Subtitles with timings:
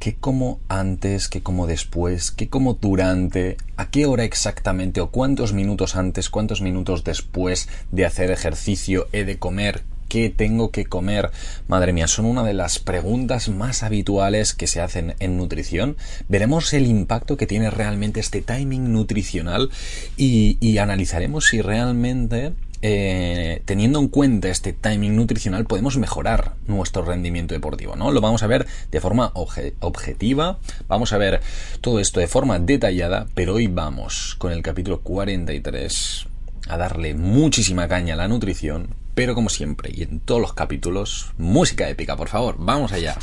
[0.00, 5.52] qué como antes, qué como después, qué como durante, a qué hora exactamente o cuántos
[5.52, 11.30] minutos antes, cuántos minutos después de hacer ejercicio he de comer, qué tengo que comer.
[11.68, 15.98] Madre mía, son una de las preguntas más habituales que se hacen en nutrición.
[16.28, 19.68] Veremos el impacto que tiene realmente este timing nutricional
[20.16, 27.04] y, y analizaremos si realmente eh, teniendo en cuenta este timing nutricional podemos mejorar nuestro
[27.04, 28.10] rendimiento deportivo, ¿no?
[28.10, 30.58] Lo vamos a ver de forma objetiva,
[30.88, 31.40] vamos a ver
[31.80, 36.26] todo esto de forma detallada, pero hoy vamos con el capítulo 43
[36.68, 41.32] a darle muchísima caña a la nutrición, pero como siempre y en todos los capítulos,
[41.36, 43.16] música épica, por favor, vamos allá.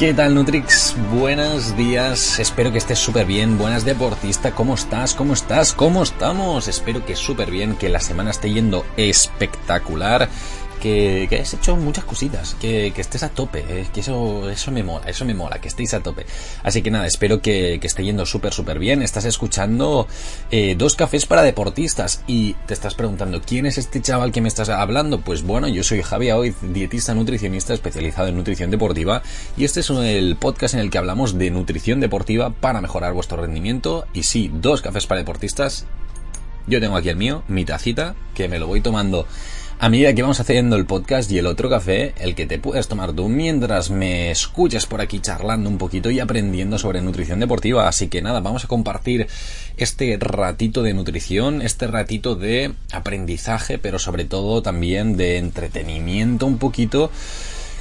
[0.00, 0.96] ¿Qué tal Nutrix?
[1.12, 3.58] Buenos días, espero que estés súper bien.
[3.58, 5.14] Buenas deportista, ¿cómo estás?
[5.14, 5.74] ¿Cómo estás?
[5.74, 6.68] ¿Cómo estamos?
[6.68, 10.30] Espero que súper bien, que la semana esté yendo espectacular
[10.80, 14.82] que, que hayas hecho muchas cositas, que, estés a tope, eh, que eso, eso me
[14.82, 16.26] mola, eso me mola, que estéis a tope.
[16.62, 19.02] Así que nada, espero que, esté yendo súper, súper bien.
[19.02, 20.08] Estás escuchando
[20.50, 24.48] eh, dos cafés para deportistas y te estás preguntando, ¿quién es este chaval que me
[24.48, 25.20] estás hablando?
[25.20, 29.22] Pues bueno, yo soy Javier Hoy, dietista nutricionista especializado en nutrición deportiva
[29.56, 33.40] y este es el podcast en el que hablamos de nutrición deportiva para mejorar vuestro
[33.40, 35.86] rendimiento y sí, dos cafés para deportistas.
[36.66, 39.26] Yo tengo aquí el mío, mi tacita, que me lo voy tomando
[39.82, 42.86] a medida que vamos haciendo el podcast y el otro café, el que te puedes
[42.86, 47.88] tomar tú mientras me escuchas por aquí charlando un poquito y aprendiendo sobre nutrición deportiva.
[47.88, 49.26] Así que nada, vamos a compartir
[49.78, 56.58] este ratito de nutrición, este ratito de aprendizaje, pero sobre todo también de entretenimiento un
[56.58, 57.10] poquito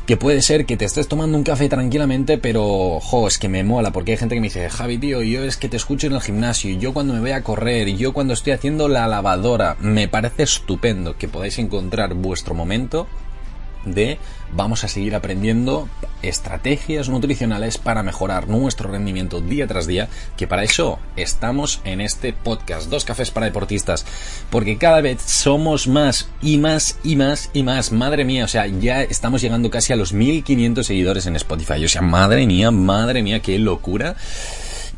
[0.09, 3.63] que puede ser que te estés tomando un café tranquilamente, pero, jo, es que me
[3.63, 6.13] mola, porque hay gente que me dice, Javi, tío, yo es que te escucho en
[6.13, 10.07] el gimnasio, yo cuando me voy a correr, yo cuando estoy haciendo la lavadora, me
[10.07, 13.05] parece estupendo que podáis encontrar vuestro momento
[13.85, 14.17] de
[14.51, 15.87] vamos a seguir aprendiendo
[16.21, 22.33] estrategias nutricionales para mejorar nuestro rendimiento día tras día, que para eso estamos en este
[22.33, 24.05] podcast, Dos Cafés para Deportistas,
[24.49, 28.67] porque cada vez somos más y más y más y más, madre mía, o sea,
[28.67, 33.23] ya estamos llegando casi a los 1500 seguidores en Spotify, o sea, madre mía, madre
[33.23, 34.15] mía, qué locura.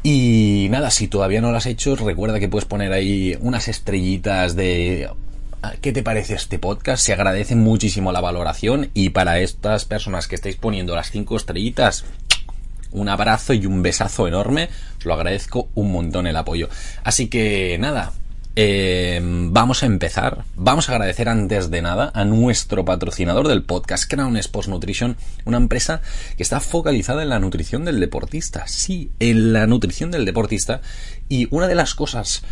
[0.03, 4.55] Y nada, si todavía no lo has hecho, recuerda que puedes poner ahí unas estrellitas
[4.55, 5.09] de
[5.81, 7.03] ¿Qué te parece este podcast?
[7.03, 12.03] Se agradece muchísimo la valoración y para estas personas que estáis poniendo las cinco estrellitas,
[12.91, 14.69] un abrazo y un besazo enorme.
[14.97, 16.67] Os lo agradezco un montón el apoyo.
[17.03, 18.11] Así que nada,
[18.55, 20.45] eh, vamos a empezar.
[20.55, 25.57] Vamos a agradecer antes de nada a nuestro patrocinador del podcast, Crown Sports Nutrition, una
[25.57, 26.01] empresa
[26.37, 28.67] que está focalizada en la nutrición del deportista.
[28.67, 30.81] Sí, en la nutrición del deportista.
[31.29, 32.43] Y una de las cosas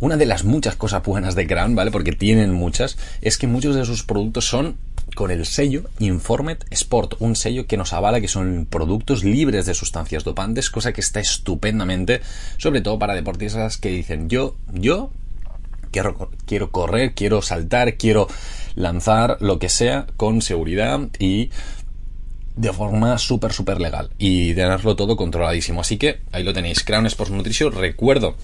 [0.00, 1.90] una de las muchas cosas buenas de Crown, ¿vale?
[1.90, 4.76] Porque tienen muchas, es que muchos de sus productos son
[5.14, 9.74] con el sello Informed Sport, un sello que nos avala que son productos libres de
[9.74, 12.20] sustancias dopantes, cosa que está estupendamente,
[12.58, 15.10] sobre todo para deportistas que dicen yo, yo
[15.90, 18.28] quiero, quiero correr, quiero saltar, quiero
[18.74, 21.50] lanzar lo que sea con seguridad y
[22.56, 25.80] de forma súper, súper legal y tenerlo todo controladísimo.
[25.82, 27.72] Así que ahí lo tenéis, Crown Sports Nutrition.
[27.72, 28.36] Recuerdo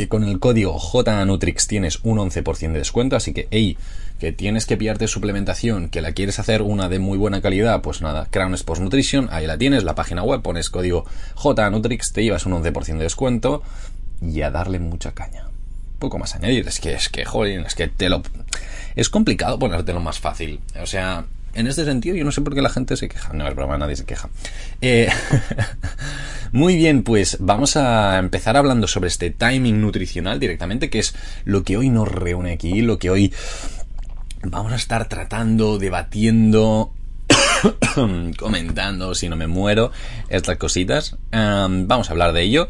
[0.00, 3.76] que con el código JNutrix tienes un 11% de descuento, así que, hey,
[4.18, 8.00] que tienes que pillarte suplementación, que la quieres hacer una de muy buena calidad, pues
[8.00, 11.04] nada, Crown Sports Nutrition, ahí la tienes, la página web, pones código
[11.36, 13.62] JNutrix, te llevas un 11% de descuento
[14.22, 15.48] y a darle mucha caña.
[15.98, 18.22] Poco más añadir, es que, es que, joder, es que te lo...
[18.96, 22.62] Es complicado ponértelo más fácil, o sea, en este sentido, yo no sé por qué
[22.62, 23.32] la gente se queja.
[23.32, 24.28] No es broma, nadie se queja.
[24.80, 25.08] Eh,
[26.52, 31.62] muy bien, pues vamos a empezar hablando sobre este timing nutricional directamente, que es lo
[31.64, 33.32] que hoy nos reúne aquí, lo que hoy
[34.42, 36.92] vamos a estar tratando, debatiendo,
[38.38, 39.92] comentando, si no me muero,
[40.28, 41.16] estas cositas.
[41.32, 42.68] vamos a hablar de ello.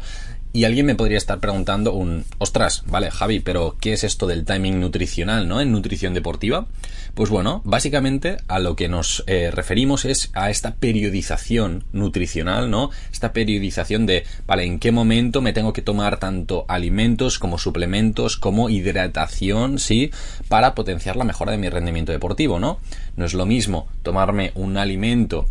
[0.53, 4.43] Y alguien me podría estar preguntando un, ostras, vale, Javi, pero ¿qué es esto del
[4.43, 5.61] timing nutricional, no?
[5.61, 6.67] En nutrición deportiva.
[7.13, 12.89] Pues bueno, básicamente a lo que nos eh, referimos es a esta periodización nutricional, ¿no?
[13.13, 18.35] Esta periodización de, vale, en qué momento me tengo que tomar tanto alimentos como suplementos
[18.35, 20.11] como hidratación, ¿sí?
[20.49, 22.79] Para potenciar la mejora de mi rendimiento deportivo, ¿no?
[23.15, 25.47] No es lo mismo tomarme un alimento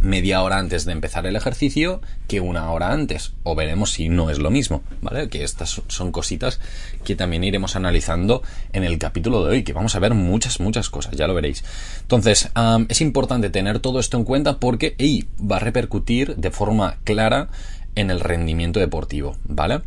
[0.00, 3.32] media hora antes de empezar el ejercicio que una hora antes.
[3.42, 5.28] O veremos si no es lo mismo, ¿vale?
[5.28, 6.60] Que estas son cositas
[7.04, 8.42] que también iremos analizando
[8.72, 11.64] en el capítulo de hoy, que vamos a ver muchas, muchas cosas, ya lo veréis.
[12.02, 12.50] Entonces,
[12.88, 14.96] es importante tener todo esto en cuenta porque
[15.40, 17.48] va a repercutir de forma clara
[17.94, 19.80] en el rendimiento deportivo, ¿vale?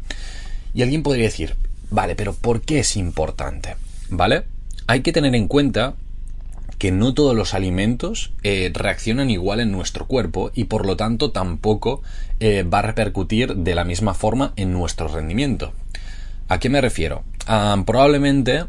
[0.73, 1.55] Y alguien podría decir,
[1.89, 3.75] vale, pero ¿por qué es importante?
[4.09, 4.43] ¿Vale?
[4.87, 5.95] Hay que tener en cuenta
[6.83, 11.31] que no todos los alimentos eh, reaccionan igual en nuestro cuerpo y por lo tanto
[11.31, 12.01] tampoco
[12.41, 15.71] eh, va a repercutir de la misma forma en nuestro rendimiento.
[16.49, 17.23] ¿A qué me refiero?
[17.47, 18.65] Ah, probablemente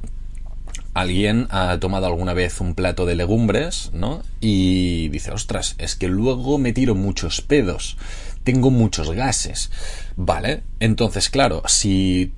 [0.95, 4.23] alguien ha tomado alguna vez un plato de legumbres, ¿no?
[4.41, 7.97] Y dice, ostras, es que luego me tiro muchos pedos,
[8.45, 9.73] tengo muchos gases.
[10.15, 12.33] Vale, entonces claro, si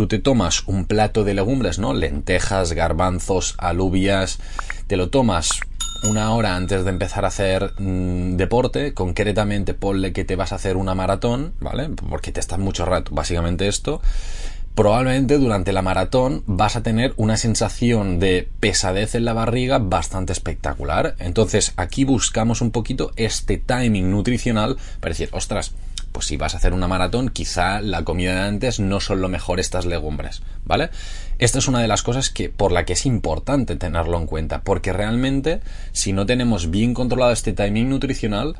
[0.00, 1.92] tú te tomas un plato de legumbres, ¿no?
[1.92, 4.38] Lentejas, garbanzos, alubias,
[4.86, 5.60] te lo tomas
[6.08, 10.54] una hora antes de empezar a hacer mm, deporte, concretamente ponle que te vas a
[10.54, 11.90] hacer una maratón, ¿vale?
[12.08, 14.00] Porque te estás mucho rato, básicamente esto.
[14.74, 20.32] Probablemente durante la maratón vas a tener una sensación de pesadez en la barriga bastante
[20.32, 21.14] espectacular.
[21.18, 25.74] Entonces aquí buscamos un poquito este timing nutricional para decir, ostras,
[26.12, 29.28] pues si vas a hacer una maratón, quizá la comida de antes no son lo
[29.28, 30.90] mejor estas legumbres, ¿vale?
[31.38, 34.62] Esta es una de las cosas que por la que es importante tenerlo en cuenta,
[34.62, 35.60] porque realmente
[35.92, 38.56] si no tenemos bien controlado este timing nutricional,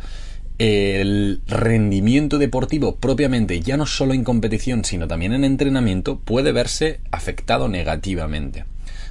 [0.59, 7.01] el rendimiento deportivo propiamente, ya no solo en competición, sino también en entrenamiento, puede verse
[7.11, 8.67] afectado negativamente,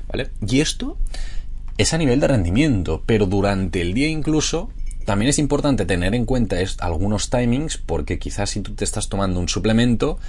[0.08, 0.30] ¿vale?
[0.48, 0.98] Y esto
[1.80, 4.70] es a nivel de rendimiento, pero durante el día incluso
[5.10, 9.40] también es importante tener en cuenta algunos timings porque quizás si tú te estás tomando
[9.40, 10.20] un suplemento,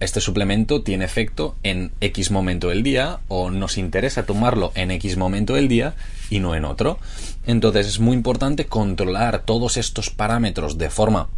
[0.00, 5.16] este suplemento tiene efecto en X momento del día o nos interesa tomarlo en X
[5.16, 5.94] momento del día
[6.30, 6.98] y no en otro.
[7.46, 11.28] Entonces es muy importante controlar todos estos parámetros de forma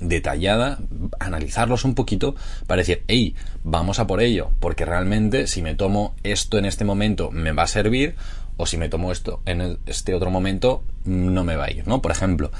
[0.00, 0.80] detallada,
[1.20, 2.34] analizarlos un poquito
[2.66, 6.84] para decir, hey, vamos a por ello, porque realmente si me tomo esto en este
[6.84, 8.16] momento me va a servir
[8.56, 12.02] o si me tomo esto en este otro momento, no me va a ir, ¿no?
[12.02, 12.50] Por ejemplo,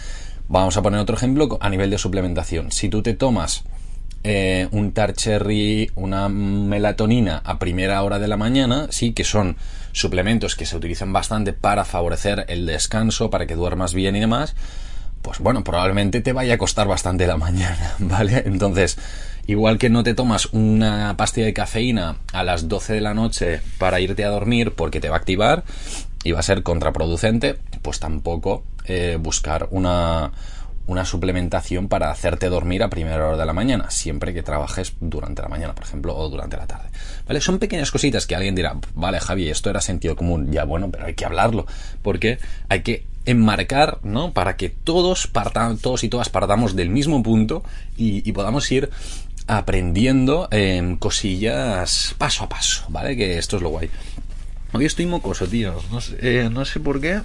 [0.48, 2.72] vamos a poner otro ejemplo a nivel de suplementación.
[2.72, 3.64] Si tú te tomas
[4.22, 9.56] eh, un tar cherry, una melatonina a primera hora de la mañana, sí que son
[9.92, 14.56] suplementos que se utilizan bastante para favorecer el descanso, para que duermas bien y demás,
[15.20, 18.42] pues bueno, probablemente te vaya a costar bastante la mañana, ¿vale?
[18.46, 18.98] Entonces,
[19.46, 23.60] Igual que no te tomas una pastilla de cafeína a las 12 de la noche
[23.78, 25.64] para irte a dormir porque te va a activar
[26.24, 30.32] y va a ser contraproducente, pues tampoco eh, buscar una,
[30.86, 35.42] una suplementación para hacerte dormir a primera hora de la mañana, siempre que trabajes durante
[35.42, 36.88] la mañana, por ejemplo, o durante la tarde.
[37.26, 37.40] ¿Vale?
[37.40, 40.50] Son pequeñas cositas que alguien dirá, vale, Javi, esto era sentido común.
[40.50, 41.66] Ya bueno, pero hay que hablarlo,
[42.02, 42.38] porque
[42.68, 44.32] hay que enmarcar, ¿no?
[44.32, 47.62] Para que todos partan, todos y todas partamos del mismo punto
[47.96, 48.90] y, y podamos ir
[49.46, 53.16] aprendiendo en cosillas paso a paso, ¿vale?
[53.16, 53.90] Que esto es lo guay.
[54.72, 55.80] Hoy estoy mocoso, tío.
[55.90, 57.20] No sé, eh, no sé por qué.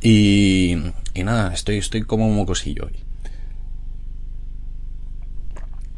[0.00, 0.76] Y,
[1.14, 2.96] y nada, estoy, estoy como mocosillo hoy.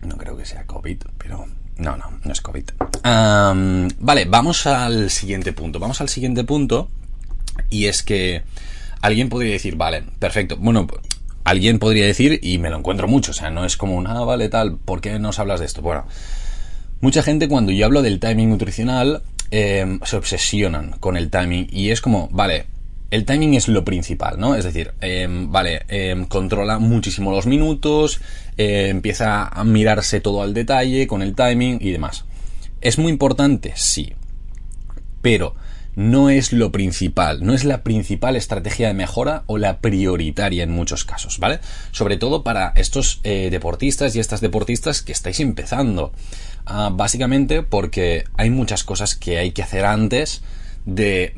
[0.03, 2.65] No creo que sea COVID, pero no, no, no es COVID.
[3.03, 5.79] vale, vamos al siguiente punto.
[5.79, 6.89] Vamos al siguiente punto.
[7.69, 8.43] Y es que
[9.01, 10.57] alguien podría decir, vale, perfecto.
[10.57, 10.87] Bueno,
[11.45, 14.25] alguien podría decir, y me lo encuentro mucho, o sea, no es como un, ah,
[14.25, 15.83] vale, tal, ¿por qué nos hablas de esto?
[15.83, 16.07] Bueno,
[17.01, 21.91] mucha gente cuando yo hablo del timing nutricional eh, se obsesionan con el timing y
[21.91, 22.67] es como, vale,
[23.11, 24.55] el timing es lo principal, ¿no?
[24.55, 28.21] Es decir, eh, vale, eh, controla muchísimo los minutos,
[28.57, 32.25] empieza a mirarse todo al detalle con el timing y demás.
[32.81, 33.73] ¿Es muy importante?
[33.75, 34.13] Sí.
[35.23, 35.55] Pero
[35.97, 40.71] no es lo principal, no es la principal estrategia de mejora o la prioritaria en
[40.71, 41.61] muchos casos, ¿vale?
[41.91, 46.13] Sobre todo para estos eh, deportistas y estas deportistas que estáis empezando.
[46.67, 50.43] Ah, básicamente porque hay muchas cosas que hay que hacer antes
[50.85, 51.37] de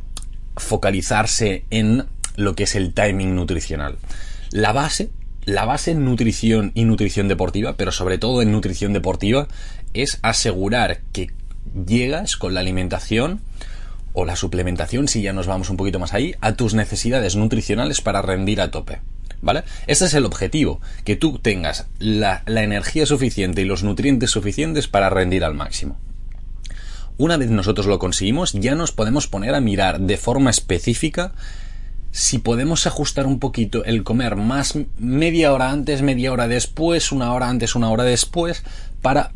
[0.57, 2.07] focalizarse en
[2.37, 3.97] lo que es el timing nutricional.
[4.51, 5.11] La base,
[5.45, 9.49] la base en nutrición y nutrición deportiva, pero sobre todo en nutrición deportiva,
[9.95, 11.31] es asegurar que
[11.87, 13.41] llegas con la alimentación
[14.13, 18.01] o la suplementación, si ya nos vamos un poquito más ahí, a tus necesidades nutricionales
[18.01, 19.01] para rendir a tope.
[19.41, 19.65] ¿Vale?
[19.89, 25.11] Ese es el objetivo, que tú tengas la, energía suficiente y los nutrientes suficientes para
[25.11, 25.99] rendir al máximo.
[27.19, 31.33] Una vez nosotros lo conseguimos, ya nos podemos poner a mirar de forma específica
[32.13, 37.33] si podemos ajustar un poquito el comer más media hora antes, media hora después, una
[37.33, 38.63] hora antes, una hora después,
[39.01, 39.33] para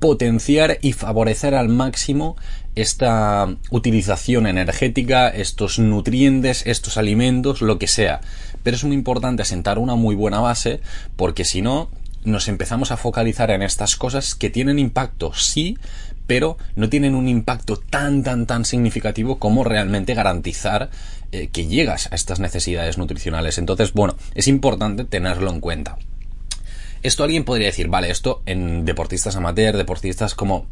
[0.00, 2.36] potenciar y favorecer al máximo
[2.74, 8.20] esta utilización energética, estos nutrientes, estos alimentos, lo que sea.
[8.62, 10.80] Pero es muy importante asentar una muy buena base
[11.16, 11.90] porque si no
[12.24, 15.78] nos empezamos a focalizar en estas cosas que tienen impacto, sí,
[16.26, 20.90] pero no tienen un impacto tan, tan, tan significativo como realmente garantizar
[21.32, 23.58] eh, que llegas a estas necesidades nutricionales.
[23.58, 25.98] Entonces, bueno, es importante tenerlo en cuenta.
[27.02, 30.66] Esto alguien podría decir, vale, esto en deportistas amateur, deportistas como,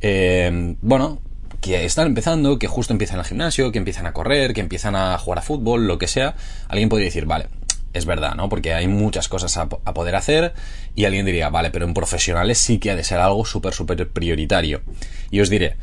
[0.00, 1.20] eh, bueno,
[1.60, 5.16] que están empezando, que justo empiezan al gimnasio, que empiezan a correr, que empiezan a
[5.18, 6.36] jugar a fútbol, lo que sea,
[6.68, 7.48] alguien podría decir, vale,
[7.94, 8.48] es verdad, ¿no?
[8.48, 10.52] Porque hay muchas cosas a, poder hacer
[10.94, 14.08] y alguien diría, vale, pero en profesionales sí que ha de ser algo súper, súper
[14.08, 14.82] prioritario.
[15.30, 15.76] Y os diré,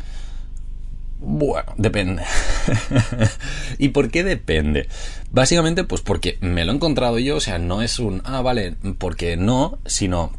[1.22, 2.24] bueno, depende.
[3.78, 4.88] ¿Y por qué depende?
[5.32, 8.76] Básicamente, pues porque me lo he encontrado yo, o sea, no es un, ah, vale,
[8.98, 10.32] porque no, sino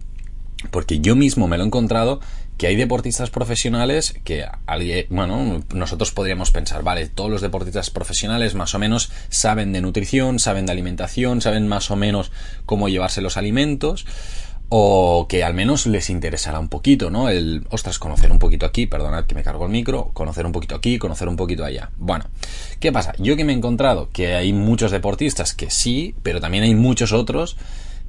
[0.71, 2.21] porque yo mismo me lo he encontrado
[2.59, 8.55] que hay deportistas profesionales que alguien, bueno, nosotros podríamos pensar, vale, todos los deportistas profesionales
[8.55, 12.31] más o menos saben de nutrición, saben de alimentación, saben más o menos
[12.67, 14.05] cómo llevarse los alimentos
[14.75, 17.29] o que al menos les interesará un poquito, ¿no?
[17.29, 20.75] El, ostras, conocer un poquito aquí, perdonad que me cargo el micro, conocer un poquito
[20.75, 21.91] aquí, conocer un poquito allá.
[21.99, 22.25] Bueno,
[22.81, 23.13] ¿qué pasa?
[23.19, 27.13] Yo que me he encontrado que hay muchos deportistas que sí, pero también hay muchos
[27.13, 27.59] otros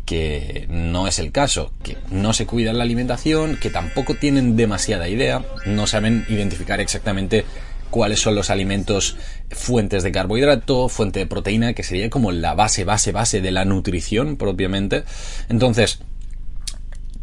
[0.05, 5.10] que no es el caso, que no se cuidan la alimentación, que tampoco tienen demasiada
[5.10, 7.43] idea, no saben identificar exactamente
[7.89, 9.17] cuáles son los alimentos
[9.51, 13.65] fuentes de carbohidrato, fuente de proteína, que sería como la base, base, base de la
[13.65, 15.03] nutrición propiamente.
[15.50, 16.00] Entonces,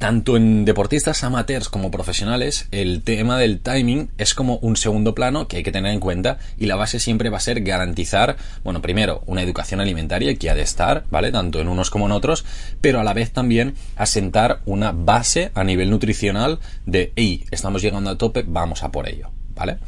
[0.00, 5.47] tanto en deportistas amateurs como profesionales, el tema del timing es como un segundo plano
[5.47, 8.80] que hay que tener en cuenta y la base siempre va a ser garantizar, bueno,
[8.80, 11.30] primero, una educación alimentaria que ha de estar, ¿vale?
[11.33, 12.47] Tanto en unos como en otros,
[12.80, 18.09] pero a la vez también asentar una base a nivel nutricional de, hey, estamos llegando
[18.09, 19.80] a tope, vamos a por ello, ¿vale?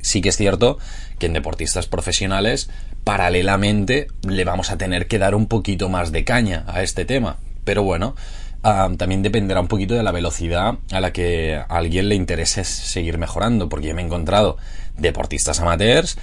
[0.00, 0.78] Sí que es cierto
[1.18, 2.70] que en deportistas profesionales,
[3.02, 7.38] paralelamente, le vamos a tener que dar un poquito más de caña a este tema,
[7.64, 8.14] pero bueno,
[8.62, 13.18] también dependerá un poquito de la velocidad a la que a alguien le interese seguir
[13.18, 14.58] mejorando, porque yo me he encontrado
[14.96, 16.18] deportistas amateurs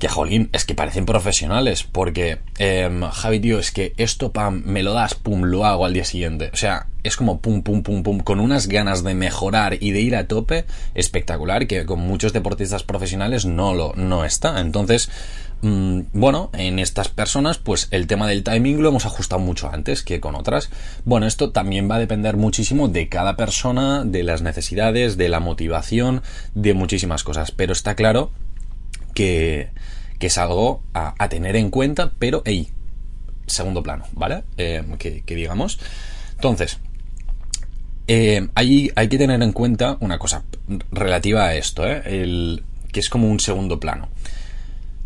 [0.00, 4.82] que, jolín, es que parecen profesionales, porque, eh, Javi, tío, es que esto, pam, me
[4.82, 6.50] lo das, pum, lo hago al día siguiente.
[6.54, 10.00] O sea, es como pum, pum, pum, pum, con unas ganas de mejorar y de
[10.00, 10.64] ir a tope
[10.94, 14.60] espectacular, que con muchos deportistas profesionales no lo, no está.
[14.60, 15.10] Entonces,
[15.62, 20.20] bueno, en estas personas, pues el tema del timing lo hemos ajustado mucho antes que
[20.20, 20.70] con otras.
[21.04, 25.40] Bueno, esto también va a depender muchísimo de cada persona, de las necesidades, de la
[25.40, 26.22] motivación,
[26.54, 27.50] de muchísimas cosas.
[27.50, 28.30] Pero está claro
[29.14, 29.70] que,
[30.18, 32.70] que es algo a, tener en cuenta, pero, hey,
[33.46, 34.44] segundo plano, ¿vale?
[34.56, 35.78] Eh, que, digamos.
[36.36, 36.78] Entonces,
[38.06, 40.44] eh, hay, hay, que tener en cuenta una cosa
[40.90, 42.02] relativa a esto, ¿eh?
[42.06, 44.08] El, que es como un segundo plano.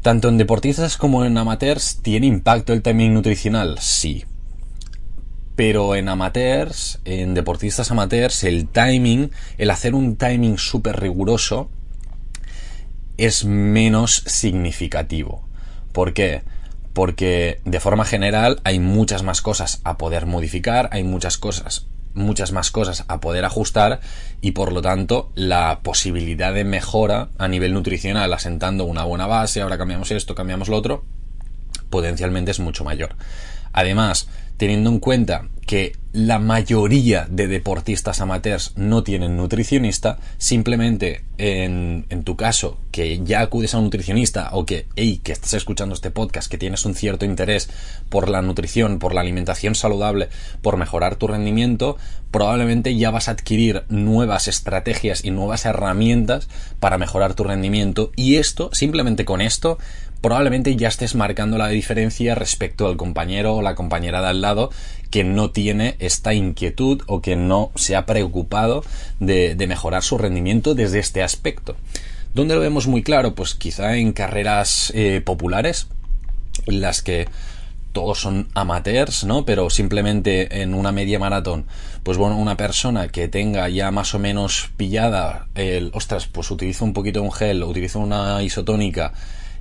[0.04, 3.78] Tanto en deportistas como en amateurs, ¿tiene impacto el timing nutricional?
[3.80, 4.26] Sí.
[5.56, 11.70] Pero en amateurs, en deportistas amateurs, el timing, el hacer un timing súper riguroso,
[13.16, 15.48] es menos significativo.
[15.92, 16.42] ¿Por qué?
[16.92, 22.52] Porque de forma general hay muchas más cosas a poder modificar, hay muchas cosas muchas
[22.52, 24.00] más cosas a poder ajustar
[24.40, 29.60] y por lo tanto la posibilidad de mejora a nivel nutricional asentando una buena base,
[29.60, 31.04] ahora cambiamos esto, cambiamos lo otro,
[31.94, 33.14] potencialmente es mucho mayor.
[33.72, 42.04] Además, teniendo en cuenta que la mayoría de deportistas amateurs no tienen nutricionista, simplemente en,
[42.24, 46.10] tu caso, que ya acudes a un nutricionista o que, hey, que estás escuchando este
[46.10, 47.70] podcast, que tienes un cierto interés
[48.08, 50.30] por la nutrición, por la alimentación saludable,
[50.62, 51.96] por mejorar tu rendimiento,
[52.32, 56.48] probablemente ya vas a adquirir nuevas estrategias y nuevas herramientas
[56.80, 59.78] para mejorar tu rendimiento y esto, simplemente con esto,
[60.24, 64.70] probablemente ya estés marcando la diferencia respecto al compañero o la compañera de al lado
[65.10, 68.82] que no tiene esta inquietud o que no se ha preocupado
[69.20, 71.76] de, mejorar su rendimiento desde este aspecto.
[72.32, 73.34] ¿Dónde lo vemos muy claro?
[73.34, 75.88] Pues quizá en carreras eh, populares,
[76.64, 77.28] en las que
[77.92, 79.44] todos son amateurs, ¿no?
[79.44, 81.66] Pero simplemente en una media maratón,
[82.02, 86.86] pues bueno, una persona que tenga ya más o menos pillada el, ostras, pues utilizo
[86.86, 89.12] un poquito un gel, utilizo una isotónica,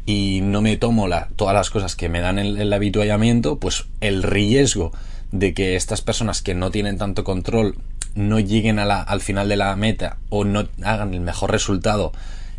[0.06, 4.24] y no me tomo la, todas las cosas que me dan el, habituallamiento, pues el
[4.24, 4.92] riesgo
[5.32, 7.78] de que estas personas que no tienen tanto control
[8.16, 12.12] no lleguen a la, al final de la meta o no hagan el mejor resultado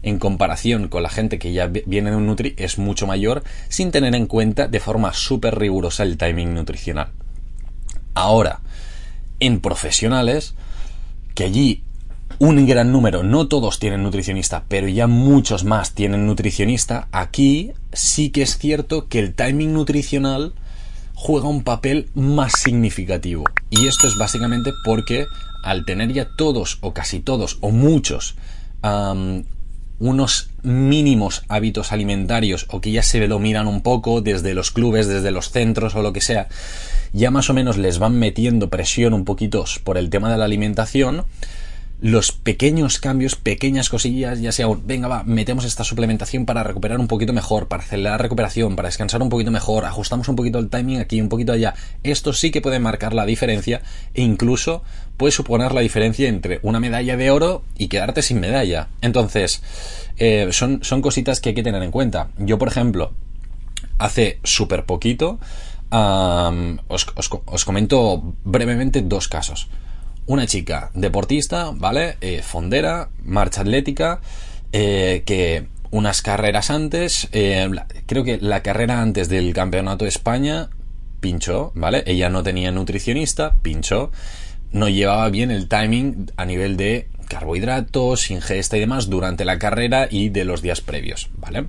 [0.02, 3.90] en comparación con la gente que ya viene de un Nutri es mucho mayor sin
[3.90, 7.08] tener en cuenta de forma súper rigurosa el timing nutricional.
[8.14, 8.60] Ahora,
[9.40, 10.54] en profesionales,
[11.34, 11.82] que allí
[12.38, 18.30] un gran número, no todos tienen nutricionista, pero ya muchos más tienen nutricionista, aquí sí
[18.30, 20.52] que es cierto que el timing nutricional
[21.14, 23.44] juega un papel más significativo.
[23.70, 25.26] Y esto es básicamente porque
[25.62, 28.36] al tener ya todos o casi todos o muchos
[29.98, 35.08] unos mínimos hábitos alimentarios o que ya se lo miran un poco desde los clubes,
[35.08, 36.48] desde los centros o lo que sea,
[37.14, 40.44] ya más o menos les van metiendo presión un poquito por el tema de la
[40.44, 41.24] alimentación,
[42.04, 47.08] los pequeños cambios, pequeñas cosillas, ya sea, venga, va, metemos esta suplementación para recuperar un
[47.08, 50.68] poquito mejor, para acelerar la recuperación, para descansar un poquito mejor, ajustamos un poquito el
[50.68, 51.72] timing aquí, un poquito allá.
[52.02, 53.80] Esto sí que puede marcar la diferencia
[54.12, 54.82] e incluso
[55.16, 58.88] puede suponer la diferencia entre una medalla de oro y quedarte sin medalla.
[59.00, 59.62] Entonces,
[60.18, 62.28] eh, son, son cositas que hay que tener en cuenta.
[62.36, 63.14] Yo, por ejemplo,
[63.96, 65.38] hace súper poquito,
[65.88, 67.06] os,
[67.46, 69.70] os comento brevemente dos casos
[70.26, 72.16] una chica deportista, ¿vale?
[72.20, 74.20] Eh, fondera, marcha atlética,
[74.72, 77.70] eh, que unas carreras antes, eh,
[78.06, 80.70] creo que la carrera antes del Campeonato de España
[81.20, 82.02] pinchó, ¿vale?
[82.06, 84.10] Ella no tenía nutricionista, pinchó,
[84.72, 90.08] no llevaba bien el timing a nivel de carbohidratos, ingesta y demás durante la carrera
[90.10, 91.66] y de los días previos, ¿vale?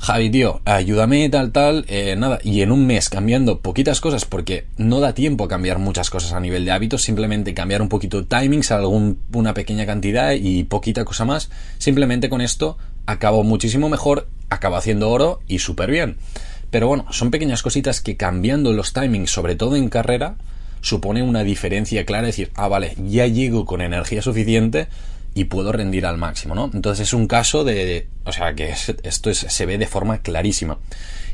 [0.00, 4.66] Javi, tío, ayúdame, tal, tal, eh, nada, y en un mes cambiando poquitas cosas, porque
[4.76, 8.24] no da tiempo a cambiar muchas cosas a nivel de hábitos, simplemente cambiar un poquito
[8.24, 14.28] timings, algún, una pequeña cantidad y poquita cosa más, simplemente con esto acabo muchísimo mejor,
[14.50, 16.16] acabo haciendo oro y súper bien.
[16.70, 20.36] Pero bueno, son pequeñas cositas que cambiando los timings, sobre todo en carrera,
[20.80, 24.86] supone una diferencia clara, decir, ah, vale, ya llego con energía suficiente
[25.38, 26.68] y puedo rendir al máximo, ¿no?
[26.74, 30.78] Entonces es un caso de, o sea, que esto se ve de forma clarísima.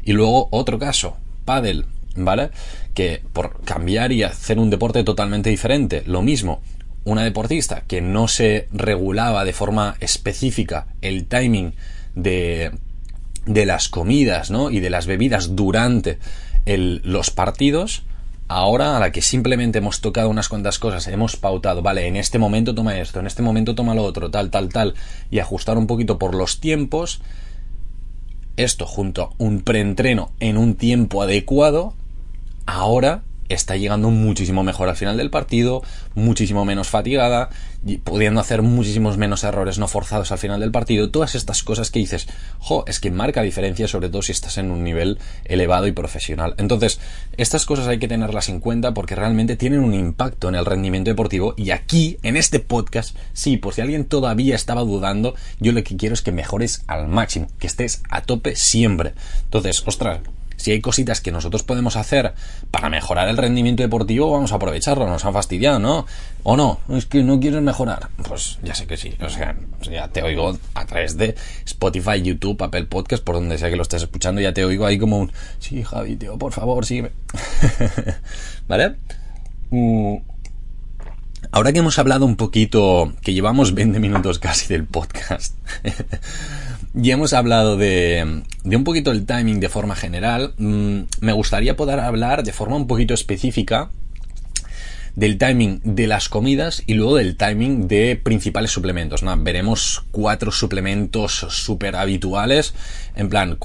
[0.04, 2.50] Y luego otro caso, pádel, ¿vale?
[2.92, 6.61] Que por cambiar y hacer un deporte totalmente diferente, lo mismo,
[7.04, 11.73] una deportista que no se regulaba de forma específica el timing
[12.14, 12.73] de,
[13.46, 14.70] de las comidas, ¿no?
[14.70, 16.18] Y de las bebidas durante
[16.66, 18.02] los partidos,
[18.48, 22.38] ahora a la que simplemente hemos tocado unas cuantas cosas, hemos pautado, vale, en este
[22.38, 24.94] momento toma esto, en este momento toma lo otro, tal, tal, tal,
[25.30, 27.20] y ajustar un poquito por los tiempos,
[28.56, 31.94] esto junto a un preentreno en un tiempo adecuado,
[32.66, 33.22] ahora
[33.54, 35.82] está llegando muchísimo mejor al final del partido,
[36.14, 37.50] muchísimo menos fatigada,
[38.02, 41.11] pudiendo hacer muchísimos menos errores no forzados al final del partido.
[41.11, 42.26] Todas estas cosas que dices,
[42.58, 46.54] jo, es que marca diferencia, sobre todo si estás en un nivel elevado y profesional.
[46.58, 46.98] Entonces,
[47.37, 51.11] estas cosas hay que tenerlas en cuenta porque realmente tienen un impacto en el rendimiento
[51.11, 51.55] deportivo.
[51.57, 55.96] Y aquí, en este podcast, sí, por si alguien todavía estaba dudando, yo lo que
[55.96, 59.14] quiero es que mejores al máximo, que estés a tope siempre.
[59.44, 60.20] Entonces, ostras,
[60.64, 62.33] si hay cositas que nosotros podemos hacer
[62.70, 66.07] para mejorar el rendimiento deportivo, vamos a aprovecharlo, nos han fastidiado, ¿no?
[66.42, 66.81] ¿O no?
[66.88, 68.09] Es que no quieres mejorar.
[68.27, 71.35] Pues ya sé que sí, o sea, ya te oigo a través de
[71.66, 74.98] Spotify, YouTube, Apple Podcast, por donde sea que lo estés escuchando, ya te oigo ahí
[74.98, 77.11] como un, sí, Javi, tío, por favor, sígueme.
[78.66, 78.94] ¿Vale?
[79.68, 80.16] Mm.
[81.53, 85.57] Ahora que hemos hablado un poquito, que llevamos 20 minutos casi del podcast,
[86.94, 90.54] ya hemos hablado de, de, un poquito el timing de forma general.
[90.59, 93.90] Mm, me gustaría poder hablar de forma un poquito específica
[95.16, 99.22] del timing de las comidas y luego del timing de principales suplementos.
[99.38, 102.74] Veremos cuatro suplementos súper habituales,
[103.14, 103.59] en plan,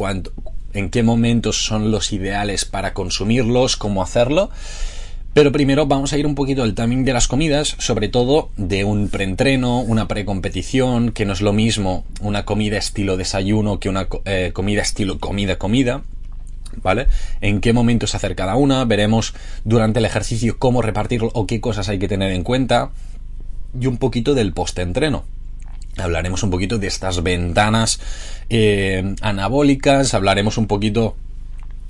[0.74, 4.52] en qué momentos son los ideales para consumirlos, cómo hacerlo.
[5.34, 8.84] Pero primero vamos a ir un poquito al timing de las comidas, sobre todo de
[8.84, 14.08] un preentreno, una precompetición, que no es lo mismo una comida estilo desayuno que una
[14.26, 16.02] eh, comida estilo comida-comida.
[16.82, 17.08] ¿Vale?
[17.42, 19.34] En qué momentos hacer cada una, veremos
[19.66, 22.92] durante el ejercicio cómo repartirlo o qué cosas hay que tener en cuenta.
[23.80, 25.26] Y un poquito del post-entreno.
[25.98, 28.00] Hablaremos un poquito de estas ventanas
[28.50, 31.16] eh, anabólicas, hablaremos un poquito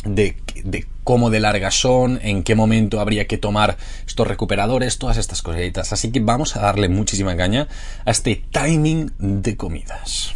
[0.04, 5.18] de, de, cómo de largas son, en qué momento habría que tomar estos recuperadores, todas
[5.18, 5.92] estas cositas.
[5.94, 7.68] Así que vamos a darle muchísima caña
[8.06, 10.34] a este timing de comidas.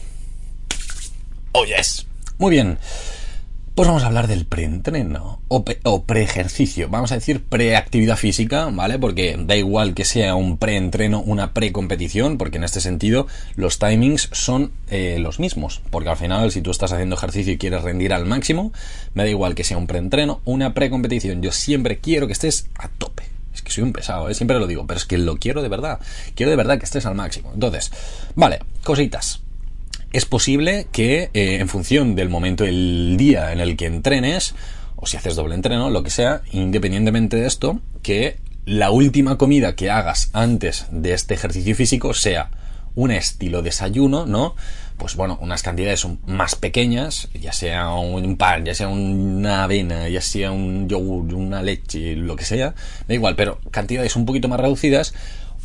[1.53, 2.05] Oh yes.
[2.37, 2.77] Muy bien.
[3.75, 8.99] Pues vamos a hablar del preentreno o, o preejercicio, vamos a decir preactividad física, ¿vale?
[8.99, 14.29] Porque da igual que sea un preentreno, una precompetición, porque en este sentido los timings
[14.31, 18.13] son eh, los mismos, porque al final si tú estás haciendo ejercicio y quieres rendir
[18.13, 18.71] al máximo,
[19.15, 22.89] me da igual que sea un preentreno, una precompetición, yo siempre quiero que estés a
[22.89, 23.23] tope.
[23.55, 24.35] Es que soy un pesado, ¿eh?
[24.35, 25.99] siempre lo digo, pero es que lo quiero de verdad,
[26.35, 27.49] quiero de verdad que estés al máximo.
[27.55, 27.91] Entonces,
[28.35, 29.42] vale, cositas
[30.13, 34.53] es posible que eh, en función del momento del día en el que entrenes,
[34.95, 39.75] o si haces doble entreno, lo que sea, independientemente de esto, que la última comida
[39.75, 42.51] que hagas antes de este ejercicio físico sea
[42.95, 44.55] un estilo desayuno, ¿no?
[44.97, 50.21] Pues bueno, unas cantidades más pequeñas, ya sea un pan, ya sea una avena, ya
[50.21, 52.75] sea un yogur, una leche, lo que sea,
[53.07, 55.15] da igual, pero cantidades un poquito más reducidas,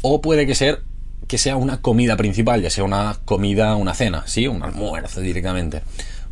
[0.00, 0.82] o puede que ser
[1.26, 4.46] que sea una comida principal, ya sea una comida, una cena, ¿sí?
[4.46, 5.82] Un almuerzo directamente,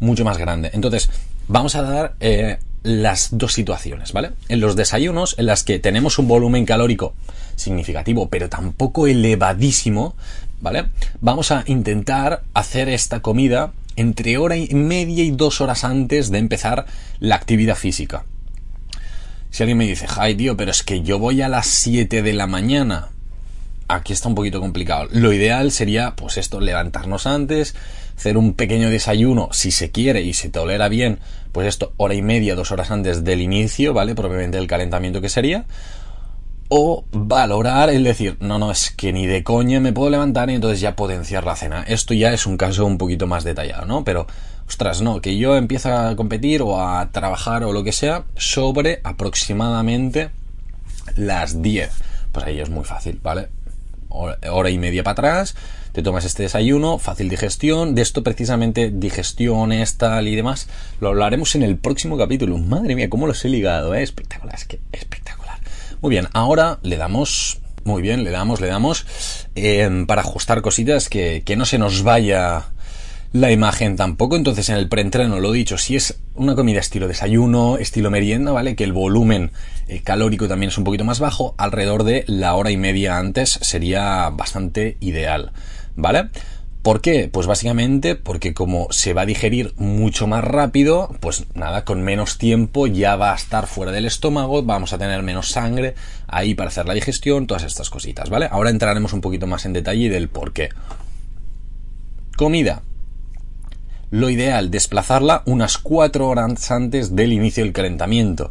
[0.00, 0.70] mucho más grande.
[0.72, 1.10] Entonces,
[1.48, 4.30] vamos a dar eh, las dos situaciones, ¿vale?
[4.48, 7.14] En los desayunos, en las que tenemos un volumen calórico
[7.56, 10.14] significativo, pero tampoco elevadísimo,
[10.60, 10.86] ¿vale?
[11.20, 16.38] Vamos a intentar hacer esta comida entre hora y media y dos horas antes de
[16.38, 16.86] empezar
[17.18, 18.24] la actividad física.
[19.50, 22.32] Si alguien me dice, ay tío, pero es que yo voy a las 7 de
[22.34, 23.08] la mañana,
[23.88, 25.08] aquí está un poquito complicado.
[25.12, 27.74] Lo ideal sería, pues esto, levantarnos antes,
[28.16, 31.18] hacer un pequeño desayuno, si se quiere y se tolera bien,
[31.52, 34.14] pues esto, hora y media, dos horas antes del inicio, ¿vale?
[34.14, 35.64] Propiamente el calentamiento que sería.
[36.68, 40.54] O valorar el decir, no, no, es que ni de coña me puedo levantar y
[40.54, 41.84] entonces ya potenciar la cena.
[41.86, 44.02] Esto ya es un caso un poquito más detallado, ¿no?
[44.02, 44.26] Pero,
[44.66, 49.00] ostras, no, que yo empiezo a competir o a trabajar o lo que sea sobre
[49.04, 50.30] aproximadamente
[51.14, 51.90] las 10.
[52.32, 53.48] Pues ahí es muy fácil, ¿vale?
[54.50, 55.54] Hora y media para atrás,
[55.92, 60.68] te tomas este desayuno, fácil digestión, de esto precisamente digestiones, tal y demás,
[61.00, 62.58] lo hablaremos en el próximo capítulo.
[62.58, 64.02] Madre mía, cómo los he ligado, ¿eh?
[64.02, 65.58] espectacular, es que espectacular.
[66.02, 69.06] Muy bien, ahora le damos, muy bien, le damos, le damos,
[69.54, 72.66] eh, para ajustar cositas que, que no se nos vaya
[73.40, 74.36] la imagen tampoco.
[74.36, 78.76] Entonces, en el preentreno, lo dicho, si es una comida estilo desayuno, estilo merienda, ¿vale?
[78.76, 79.52] Que el volumen
[79.88, 83.58] eh, calórico también es un poquito más bajo, alrededor de la hora y media antes
[83.62, 85.52] sería bastante ideal,
[85.94, 86.30] ¿vale?
[86.82, 87.28] ¿Por qué?
[87.32, 92.38] Pues básicamente porque como se va a digerir mucho más rápido, pues nada, con menos
[92.38, 95.96] tiempo ya va a estar fuera del estómago, vamos a tener menos sangre
[96.28, 98.46] ahí para hacer la digestión, todas estas cositas, ¿vale?
[98.48, 100.68] Ahora entraremos un poquito más en detalle del por qué.
[102.36, 102.82] Comida
[104.10, 108.50] lo ideal desplazarla unas 4 horas antes del inicio del calentamiento.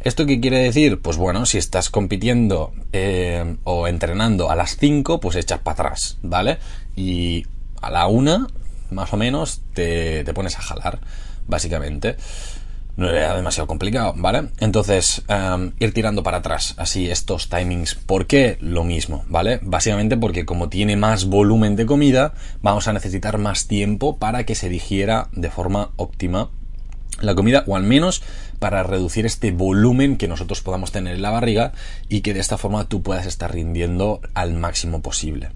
[0.00, 1.00] ¿Esto qué quiere decir?
[1.00, 6.18] Pues bueno, si estás compitiendo eh, o entrenando a las 5, pues echas para atrás,
[6.22, 6.58] ¿vale?
[6.94, 7.46] Y
[7.82, 8.46] a la 1,
[8.90, 11.00] más o menos, te, te pones a jalar,
[11.46, 12.16] básicamente
[12.98, 14.48] no era demasiado complicado, ¿vale?
[14.58, 17.94] Entonces, em, ir tirando para atrás, así estos timings.
[17.94, 18.58] ¿Por qué?
[18.60, 19.60] Lo mismo, ¿vale?
[19.62, 24.56] Básicamente porque como tiene más volumen de comida, vamos a necesitar más tiempo para que
[24.56, 26.50] se digiera de forma óptima
[27.20, 28.22] la comida, o al menos
[28.58, 31.72] para reducir este volumen que nosotros podamos tener en la barriga
[32.08, 35.50] y que de esta forma tú puedas estar rindiendo al máximo posible.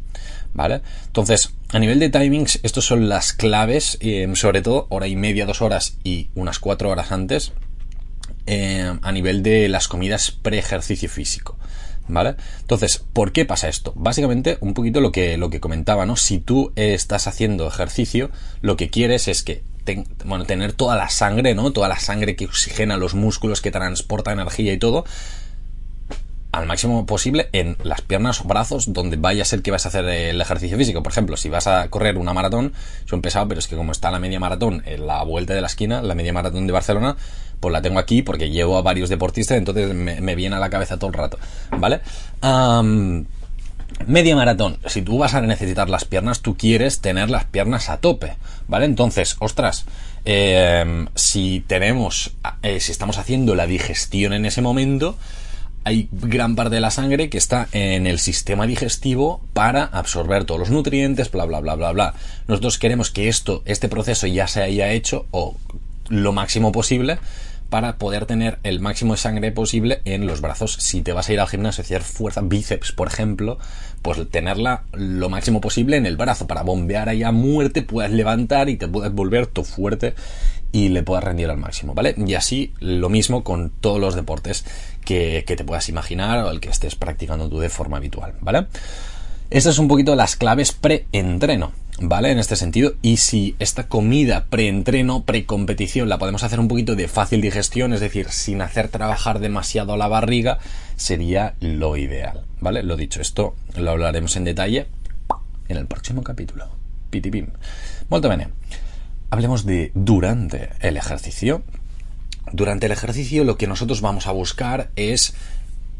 [0.54, 0.82] ¿Vale?
[1.06, 5.46] Entonces, a nivel de timings, estos son las claves, eh, sobre todo hora y media,
[5.46, 7.52] dos horas y unas cuatro horas antes,
[8.46, 11.56] eh, a nivel de las comidas pre-ejercicio físico.
[12.08, 12.34] ¿Vale?
[12.60, 13.92] Entonces, ¿por qué pasa esto?
[13.94, 16.16] Básicamente, un poquito lo que, lo que comentaba, ¿no?
[16.16, 19.62] Si tú estás haciendo ejercicio, lo que quieres es que
[20.24, 21.72] bueno, tener toda la sangre, ¿no?
[21.72, 25.04] Toda la sangre que oxigena los músculos, que transporta energía y todo,
[26.52, 29.88] al máximo posible en las piernas o brazos donde vaya a ser que vas a
[29.88, 31.02] hacer el ejercicio físico.
[31.02, 32.74] Por ejemplo, si vas a correr una maratón,
[33.06, 35.66] son pesado, pero es que como está la media maratón en la vuelta de la
[35.66, 37.16] esquina, la media maratón de Barcelona,
[37.58, 40.98] pues la tengo aquí porque llevo a varios deportistas, entonces me, viene a la cabeza
[40.98, 41.38] todo el rato,
[41.70, 42.00] ¿vale?
[44.06, 47.98] media maratón, si tú vas a necesitar las piernas, tú quieres tener las piernas a
[47.98, 48.34] tope,
[48.66, 48.86] ¿vale?
[48.86, 49.84] Entonces, ostras,
[50.24, 55.16] em, si tenemos, eh, si estamos haciendo la digestión en ese momento,
[55.84, 60.60] hay gran parte de la sangre que está en el sistema digestivo para absorber todos
[60.60, 62.14] los nutrientes, bla, bla, bla, bla, bla.
[62.48, 65.56] Nosotros queremos que esto, este proceso ya se haya hecho o
[66.08, 67.18] lo máximo posible
[67.72, 70.76] para poder tener el máximo de sangre posible en los brazos.
[70.78, 73.58] Si te vas a ir al gimnasio a hacer fuerza, bíceps, por ejemplo,
[74.02, 78.68] pues tenerla lo máximo posible en el brazo para bombear ahí a muerte, puedas levantar
[78.68, 80.14] y te puedas volver todo fuerte
[80.72, 82.14] y le puedas rendir al máximo, ¿vale?
[82.16, 84.64] Y así lo mismo con todos los deportes
[85.04, 88.66] que, te puedas imaginar o el que estés practicando tú de forma habitual, ¿vale?
[89.50, 92.30] Estas son un poquito las claves pre-entreno, ¿vale?
[92.30, 92.94] En este sentido.
[93.02, 98.00] Y si esta comida pre-entreno, pre-competición, la podemos hacer un poquito de fácil digestión, es
[98.00, 100.58] decir, sin hacer trabajar demasiado la barriga,
[100.96, 102.82] sería lo ideal, ¿vale?
[102.82, 104.86] Lo dicho, esto lo hablaremos en detalle
[105.68, 106.66] en el próximo capítulo.
[107.10, 107.48] Pitipim.
[108.08, 108.48] Molto bene.
[109.32, 111.62] Hablemos de durante el ejercicio.
[112.52, 115.32] Durante el ejercicio lo que nosotros vamos a buscar es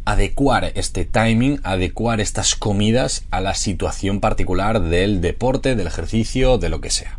[0.04, 6.68] adecuar este timing, adecuar estas comidas a la situación particular del deporte, del ejercicio, de
[6.68, 7.18] lo que sea.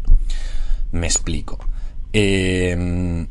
[0.92, 1.58] Me explico.
[2.14, 3.22] Em,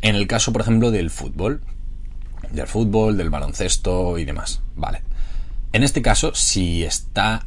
[0.00, 1.60] en el caso, por ejemplo, del fútbol,
[2.50, 4.60] del fútbol, del baloncesto y demás.
[4.74, 5.02] Vale.
[5.72, 7.44] En este caso, si estás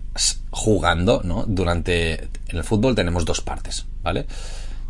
[0.50, 1.46] jugando, ¿no?
[1.48, 2.30] Durante.
[2.48, 4.26] En el fútbol tenemos dos partes, ¿vale?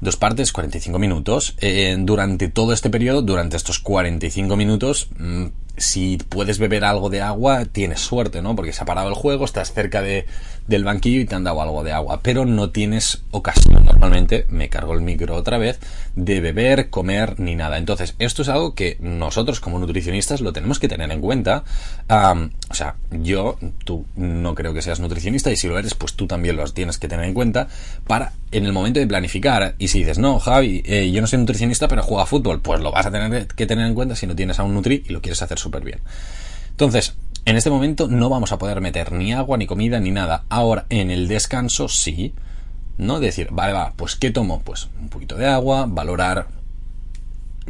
[0.02, 1.56] Dos partes, 45 minutos.
[1.60, 5.46] Eh, durante todo este periodo, durante estos 45 minutos, mm,
[5.80, 8.56] si puedes beber algo de agua, tienes suerte, ¿no?
[8.56, 10.26] Porque se ha parado el juego, estás cerca de,
[10.68, 12.22] del banquillo y te han dado algo de agua.
[12.22, 15.80] Pero no tienes ocasión normalmente me cargo el micro otra vez
[16.16, 17.78] de beber, comer ni nada.
[17.78, 21.64] Entonces, esto es algo que nosotros como nutricionistas lo tenemos que tener en cuenta.
[22.10, 26.28] o sea, yo, tú no creo que seas nutricionista y si lo eres, pues tú
[26.28, 27.68] también lo tienes que tener en cuenta
[28.08, 29.76] para en el momento de planificar.
[29.78, 32.80] Y si dices, no, Javi, eh, yo no soy nutricionista, pero juego a fútbol, pues
[32.80, 35.14] lo vas a tener que tener en cuenta si no tienes a un nutri y
[35.14, 36.00] lo quieres hacer bien.
[36.72, 40.44] Entonces, en este momento no vamos a poder meter ni agua, ni comida, ni nada.
[40.50, 42.34] Ahora, en el descanso sí.
[42.98, 43.20] ¿No?
[43.20, 44.62] Decir, vale, va, pues ¿qué tomo?
[44.62, 46.48] Pues un poquito de agua, valorar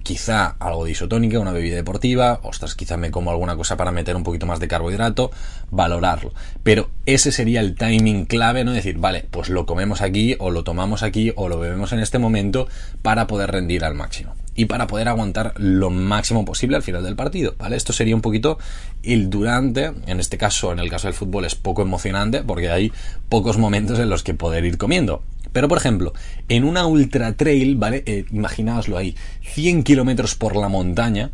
[0.01, 4.15] quizá algo de isotónica, una bebida deportiva, ostras, quizá me como alguna cosa para meter
[4.15, 5.31] un poquito más de carbohidrato,
[5.71, 6.33] valorarlo.
[6.63, 8.71] Pero ese sería el timing clave, ¿no?
[8.71, 12.19] Decir, vale, pues lo comemos aquí, o lo tomamos aquí, o lo bebemos en este
[12.19, 12.67] momento
[13.01, 17.15] para poder rendir al máximo y para poder aguantar lo máximo posible al final del
[17.15, 17.77] partido, ¿vale?
[17.77, 18.59] Esto sería un poquito
[19.03, 22.91] el durante, en este caso, en el caso del fútbol es poco emocionante porque hay
[23.29, 25.23] pocos momentos en los que poder ir comiendo.
[25.53, 26.11] Pero, por ejemplo,
[26.49, 28.03] en una ultra trail, ¿vale?
[28.05, 31.31] Eh, imaginaoslo ahí, 100 kilómetros por la montaña,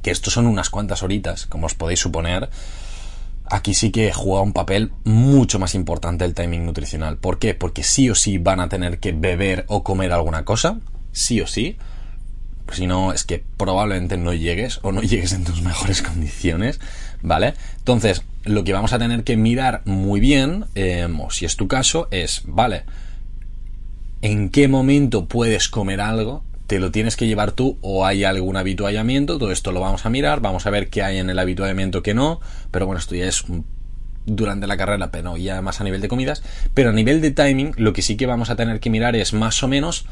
[0.00, 2.48] que esto son unas cuantas horitas, como os podéis suponer,
[3.44, 7.18] aquí sí que juega un papel mucho más importante el timing nutricional.
[7.18, 7.52] ¿Por qué?
[7.52, 10.80] Porque sí o sí van a tener que beber o comer alguna cosa,
[11.12, 11.76] sí o sí
[12.76, 16.80] si no, es que probablemente no llegues o no llegues en tus mejores condiciones,
[17.22, 17.54] ¿vale?
[17.78, 21.68] Entonces, lo que vamos a tener que mirar muy bien, em, o si es tu
[21.68, 22.84] caso, es, vale,
[24.22, 26.44] ¿en qué momento puedes comer algo?
[26.66, 29.38] ¿Te lo tienes que llevar tú o hay algún habituallamiento?
[29.38, 32.14] Todo esto lo vamos a mirar, vamos a ver qué hay en el habituallamiento que
[32.14, 33.44] no, pero bueno, esto ya es
[34.26, 36.42] durante la carrera, pero ya más a nivel de comidas,
[36.74, 39.32] pero a nivel de timing, lo que sí que vamos a tener que mirar es
[39.32, 40.04] más o menos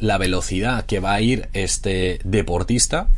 [0.00, 3.08] la velocidad que va a ir este deportista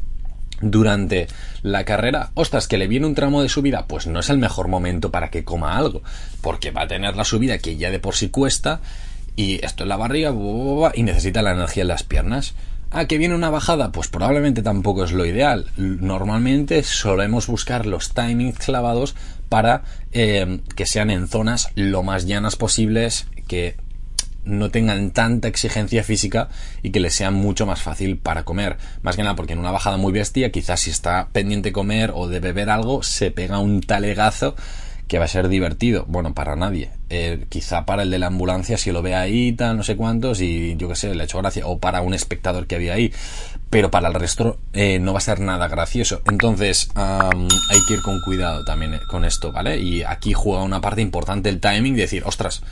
[0.60, 1.26] durante
[1.62, 4.68] la carrera, ostras, que le viene un tramo de subida, pues no es el mejor
[4.68, 6.02] momento para que coma algo,
[6.40, 8.80] porque va a tener la subida que ya de por sí cuesta,
[9.34, 10.32] y esto en la barriga,
[10.94, 12.54] y necesita la energía en las piernas.
[12.94, 15.66] Ah, que viene una bajada, pues probablemente tampoco es lo ideal.
[15.78, 19.14] Normalmente solemos buscar los timings clavados
[19.48, 23.76] para eh, que sean en zonas lo más llanas posibles, que
[24.44, 26.48] no tengan tanta exigencia física
[26.82, 28.76] y que les sea mucho más fácil para comer.
[29.02, 32.28] Más que nada porque en una bajada muy bestia, quizás si está pendiente comer o
[32.28, 34.54] de beber algo, se pega un talegazo
[35.12, 36.06] que va a ser divertido.
[36.08, 36.90] Bueno, para nadie.
[37.10, 40.40] Eh, quizá para el de la ambulancia, si lo ve ahí, tal, no sé cuántos,
[40.40, 41.66] y yo qué sé, le hecho gracia.
[41.66, 43.12] O para un espectador que había ahí.
[43.68, 46.22] Pero para el resto eh, no va a ser nada gracioso.
[46.30, 49.76] Entonces, hay que ir con cuidado también eh, con esto, ¿vale?
[49.78, 52.62] Y aquí juega una parte importante el timing, de decir, ostras,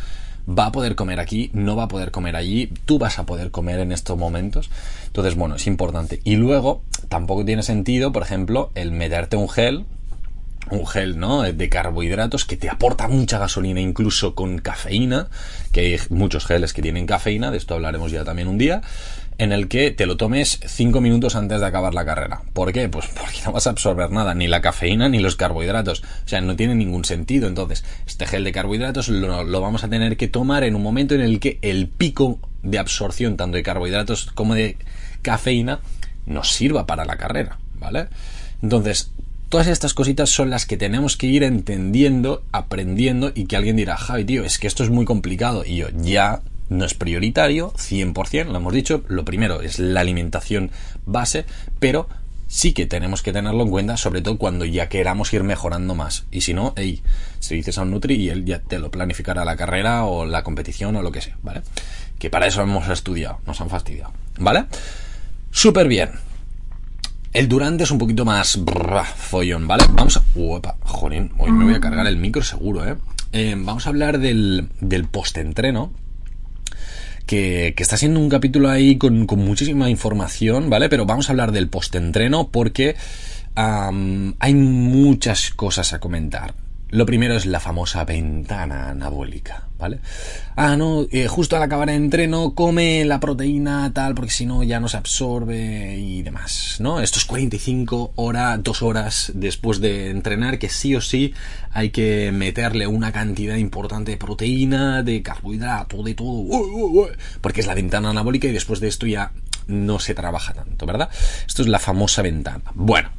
[0.50, 3.50] va a poder comer aquí, no va a poder comer allí, tú vas a poder
[3.50, 4.70] comer en estos momentos.
[5.06, 6.20] Entonces, bueno, es importante.
[6.24, 9.84] Y luego, tampoco tiene sentido, por ejemplo, el meterte un gel,
[10.70, 11.42] un gel, ¿no?
[11.42, 15.28] De carbohidratos que te aporta mucha gasolina, incluso con cafeína,
[15.72, 18.82] que hay muchos geles que tienen cafeína, de esto hablaremos ya también un día,
[19.40, 22.42] en el que te lo tomes 5 minutos antes de acabar la carrera.
[22.52, 22.90] ¿Por qué?
[22.90, 26.02] Pues porque no vas a absorber nada, ni la cafeína ni los carbohidratos.
[26.02, 27.48] O sea, no tiene ningún sentido.
[27.48, 31.22] Entonces, este gel de carbohidratos lo, vamos a tener que tomar en un momento en
[31.22, 34.76] el que el pico de absorción tanto de carbohidratos como de
[35.22, 35.80] cafeína
[36.26, 38.08] nos sirva para la carrera, ¿vale?
[38.60, 39.10] Entonces,
[39.48, 43.96] todas estas cositas son las que tenemos que ir entendiendo, aprendiendo y que alguien dirá,
[43.96, 45.64] Javi, tío, es que esto es muy complicado.
[45.64, 50.70] Y yo, ya, no es prioritario, 100%, lo hemos dicho, lo primero es la alimentación
[51.04, 51.44] base,
[51.78, 52.08] pero
[52.46, 56.24] sí que tenemos que tenerlo en cuenta, sobre todo cuando ya queramos ir mejorando más.
[56.30, 57.02] Y si no, hey,
[57.40, 60.42] se dices a un Nutri y él ya te lo planificará la carrera o la
[60.42, 61.62] competición o lo que sea, ¿vale?
[62.18, 64.66] Que para eso hemos estudiado, nos han fastidiado, ¿vale?
[65.50, 66.10] Súper bien.
[67.32, 68.58] El durante es un poquito más
[69.16, 69.84] follón, ¿vale?
[69.92, 70.22] Vamos a...
[70.34, 70.76] Uepa,
[71.38, 72.96] hoy me voy a cargar el micro seguro, ¿eh?
[73.32, 75.92] eh vamos a hablar del, del post-entreno
[77.30, 80.88] que, está siendo un capítulo ahí con, muchísima información, ¿vale?
[80.88, 82.96] Pero vamos a hablar del post-entreno porque
[83.54, 86.54] hay muchas cosas a comentar.
[86.90, 90.00] Lo primero es la famosa ventana anabólica, ¿vale?
[90.56, 94.64] Ah, no, eh, justo al acabar el entreno come la proteína tal, porque si no
[94.64, 97.00] ya no se absorbe y demás, ¿no?
[97.00, 101.32] Estos 45 horas, dos horas después de entrenar, que sí o sí
[101.70, 106.44] hay que meterle una cantidad importante de proteína, de carbohidrato, de todo,
[107.40, 109.30] porque es la ventana anabólica y después de esto ya
[109.68, 111.08] no se trabaja tanto, ¿verdad?
[111.46, 112.64] Esto es la famosa ventana.
[112.74, 113.10] Bueno.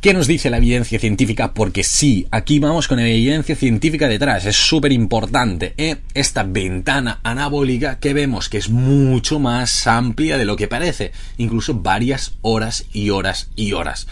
[0.00, 1.52] ¿Qué nos dice la evidencia científica?
[1.52, 5.74] Porque sí, aquí vamos con evidencia científica detrás, es súper importante.
[5.76, 5.98] ¿eh?
[6.14, 11.74] Esta ventana anabólica que vemos que es mucho más amplia de lo que parece, incluso
[11.74, 14.06] varias horas y horas y horas.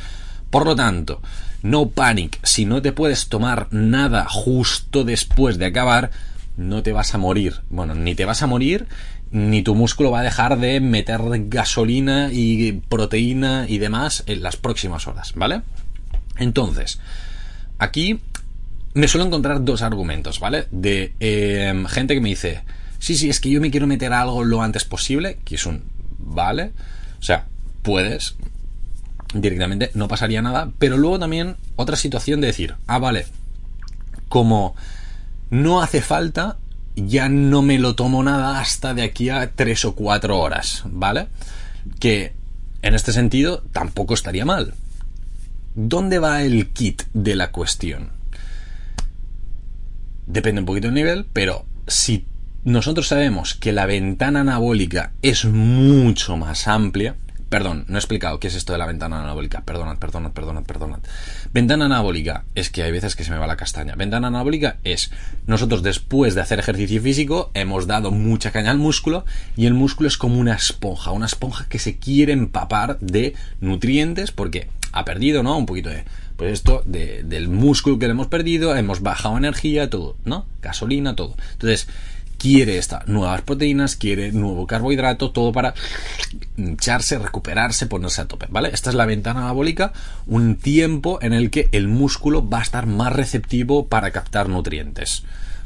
[0.50, 1.22] Por lo tanto,
[1.62, 6.10] no panic, si no te puedes tomar nada justo después de acabar,
[6.58, 7.62] no te vas a morir.
[7.70, 8.86] Bueno, ni te vas a morir,
[9.30, 14.56] ni tu músculo va a dejar de meter gasolina y proteína y demás en las
[14.56, 15.62] próximas horas, ¿vale?
[16.38, 17.00] Entonces,
[17.78, 18.20] aquí
[18.94, 20.66] me suelo encontrar dos argumentos, ¿vale?
[20.70, 22.62] De em, gente que me dice,
[22.98, 25.84] sí, sí, es que yo me quiero meter algo lo antes posible, que es un,
[26.18, 26.72] ¿vale?
[27.20, 27.46] O sea,
[27.82, 28.36] puedes
[29.34, 33.26] directamente, no pasaría nada, pero luego también otra situación de decir, ah, vale,
[34.28, 34.74] como
[35.50, 36.56] no hace falta,
[36.96, 41.28] ya no me lo tomo nada hasta de aquí a tres o cuatro horas, ¿vale?
[42.00, 42.32] Que
[42.82, 44.74] en este sentido tampoco estaría mal.
[45.80, 48.10] ¿Dónde va el kit de la cuestión?
[50.26, 52.26] Depende un poquito del nivel, pero si
[52.64, 57.14] nosotros sabemos que la ventana anabólica es mucho más amplia,
[57.48, 59.62] Perdón, no he explicado qué es esto de la ventana anabólica.
[59.62, 60.98] Perdonad, perdonad, perdonad, perdonad.
[61.54, 63.94] Ventana anabólica es que hay veces que se me va la castaña.
[63.94, 65.10] Ventana anabólica es
[65.46, 69.24] nosotros después de hacer ejercicio físico hemos dado mucha caña al músculo
[69.56, 74.30] y el músculo es como una esponja, una esponja que se quiere empapar de nutrientes
[74.30, 75.56] porque ha perdido, ¿no?
[75.56, 76.04] Un poquito de
[76.36, 80.46] pues esto del músculo que le hemos perdido, hemos bajado energía, todo, ¿no?
[80.62, 81.34] Gasolina, todo.
[81.54, 81.88] Entonces,
[82.38, 85.74] quiere estas nuevas proteínas, quiere nuevo carbohidrato, todo para
[86.56, 88.70] hincharse, recuperarse, ponerse a tope, ¿vale?
[88.72, 89.92] Esta es la ventana anabólica,
[90.28, 95.24] un tiempo en el que el músculo va a estar más receptivo para captar nutrientes,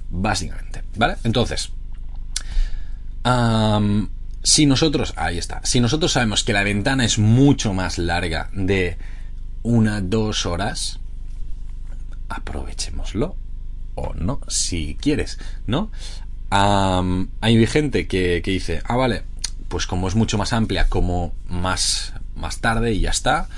[0.09, 1.17] básicamente, ¿vale?
[1.25, 1.71] Entonces,
[4.43, 8.97] si nosotros, ahí está, si nosotros sabemos que la ventana es mucho más larga de
[9.63, 11.01] una, dos horas,
[12.29, 13.37] aprovechémoslo
[13.95, 15.91] o no, si quieres, ¿no?
[16.51, 19.23] hay gente que, dice, ah, vale,
[19.69, 23.49] pues como es mucho más amplia, como más, más tarde y ya está.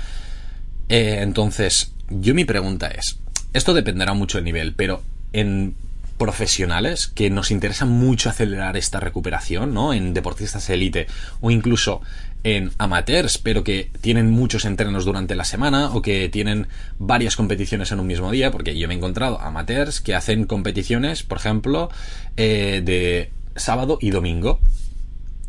[0.87, 3.19] Eh, entonces, yo mi pregunta es,
[3.51, 5.75] esto dependerá mucho del nivel, pero en
[6.17, 9.93] profesionales que nos interesa mucho acelerar esta recuperación, ¿no?
[9.93, 11.07] En deportistas élite
[11.41, 12.01] o incluso
[12.45, 16.67] en amateurs, pero que tienen muchos entrenos durante la semana o que tienen
[16.99, 21.23] varias competiciones en un mismo día, porque yo me he encontrado amateurs que hacen competiciones,
[21.23, 21.89] por ejemplo,
[22.37, 24.59] eh, de sábado y domingo.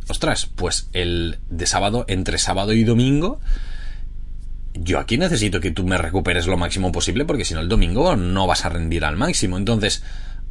[0.08, 3.40] Ostras, pues el de sábado, entre sábado y domingo,
[4.72, 8.16] yo aquí necesito que tú me recuperes lo máximo posible, porque si no el domingo
[8.16, 9.58] no vas a rendir al máximo.
[9.58, 10.02] Entonces,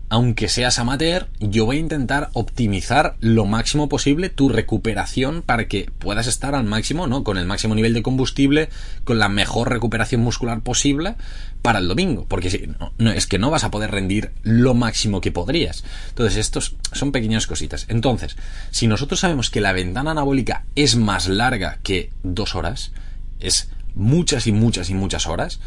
[0.09, 5.89] aunque seas amateur, yo voy a intentar optimizar lo máximo posible tu recuperación para que
[5.97, 7.23] puedas estar al máximo, ¿no?
[7.23, 8.69] Con el máximo nivel de combustible,
[9.03, 11.15] con la mejor recuperación muscular posible
[11.61, 12.25] para el domingo.
[12.27, 15.83] Porque si no, es que no vas a poder rendir lo máximo que podrías.
[16.09, 17.85] Entonces, estos son pequeñas cositas.
[17.89, 18.37] Entonces,
[18.69, 22.91] si nosotros sabemos que la ventana anabólica es más larga que dos horas,
[23.39, 25.59] es muchas y muchas y muchas horas,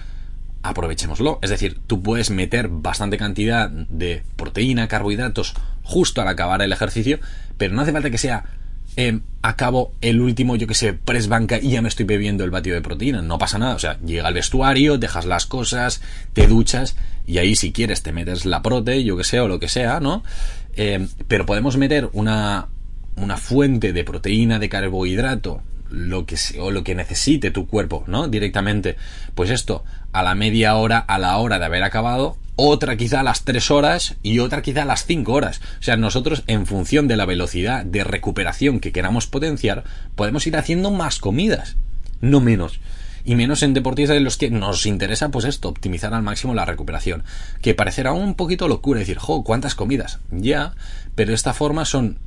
[0.62, 1.38] aprovechémoslo.
[1.42, 7.18] Es decir, tú puedes meter bastante cantidad de proteína, carbohidratos justo al acabar el ejercicio,
[7.56, 8.44] pero no hace falta que sea
[8.96, 12.50] eh, acabo el último, yo que sé, press banca y ya me estoy bebiendo el
[12.50, 13.22] batido de proteína.
[13.22, 13.76] No pasa nada.
[13.76, 16.00] O sea, llega al vestuario, dejas las cosas,
[16.32, 19.60] te duchas y ahí si quieres te metes la prote, yo que sé, o lo
[19.60, 20.24] que sea, ¿no?
[20.74, 22.66] Eh, pero podemos meter una,
[23.14, 28.28] una fuente de proteína, de carbohidrato, lo que o lo que necesite tu cuerpo, ¿no?
[28.28, 28.96] Directamente.
[29.34, 33.22] Pues esto, a la media hora, a la hora de haber acabado, otra quizá a
[33.22, 35.60] las 3 horas y otra quizá a las 5 horas.
[35.78, 39.84] O sea, nosotros en función de la velocidad de recuperación que queramos potenciar,
[40.16, 41.76] podemos ir haciendo más comidas,
[42.20, 42.80] no menos.
[43.24, 46.64] Y menos en deportistas en los que nos interesa, pues esto, optimizar al máximo la
[46.64, 47.24] recuperación.
[47.60, 50.18] Que parecerá un poquito locura decir, jo, ¿cuántas comidas?
[50.30, 50.72] Ya,
[51.14, 52.18] pero de esta forma son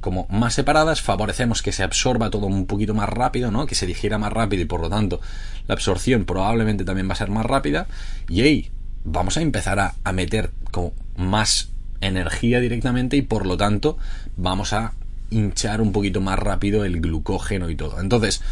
[0.00, 3.66] como más separadas, favorecemos que se absorba todo un poquito más rápido, ¿no?
[3.66, 5.20] Que se digiera más rápido y por lo tanto
[5.66, 7.86] la absorción probablemente también va a ser más rápida.
[8.28, 8.70] Y ahí
[9.04, 13.98] vamos a empezar a, a meter como más energía directamente y por lo tanto
[14.36, 14.92] vamos a
[15.30, 18.00] hinchar un poquito más rápido el glucógeno y todo.
[18.00, 18.42] Entonces,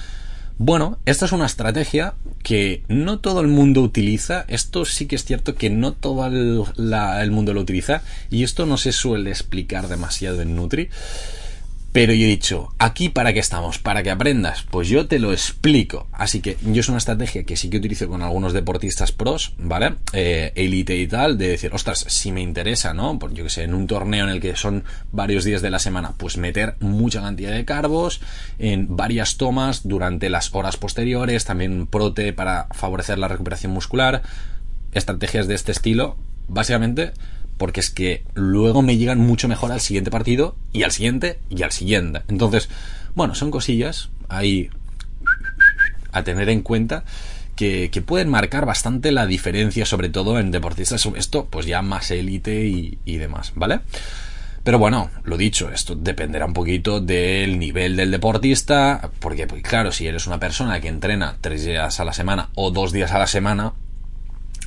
[0.59, 4.45] bueno, esta es una estrategia que no todo el mundo utiliza.
[4.47, 8.77] Esto sí que es cierto que no todo el, mundo lo utiliza y esto no
[8.77, 10.90] se suele explicar demasiado en Nutri.
[11.95, 15.31] Pero yo he dicho, aquí para qué estamos, para que aprendas, pues yo te lo
[15.31, 16.09] explico.
[16.11, 19.95] Así que yo es una estrategia que sí que utilizo con algunos deportistas pros, ¿vale?
[20.13, 23.21] Eh, elite y tal, de decir, ostras, si me interesa, ¿no?
[23.21, 24.83] Por yo que sé, en un torneo en el que son
[25.13, 28.21] varios días de la semana, pues meter mucha cantidad de carbos
[28.59, 34.23] en varias tomas durante las horas posteriores, también prote para favorecer la recuperación muscular,
[34.95, 36.17] estrategias de este estilo,
[36.49, 37.13] básicamente
[37.57, 41.63] porque es que luego me llegan mucho mejor al siguiente partido y al siguiente y
[41.63, 42.23] al siguiente.
[42.29, 42.69] Entonces,
[43.15, 44.71] bueno, son cosillas ahí
[46.13, 47.05] a tener en cuenta
[47.57, 52.67] que, pueden marcar bastante la diferencia, sobre todo en deportistas, esto pues ya más élite
[52.67, 53.81] y, y demás, ¿vale?
[54.65, 59.92] Pero bueno, lo dicho, esto dependerá un poquito del nivel del deportista, porque pues, claro,
[59.92, 63.19] si eres una persona que entrena tres días a la semana o dos días a
[63.19, 63.75] la semana,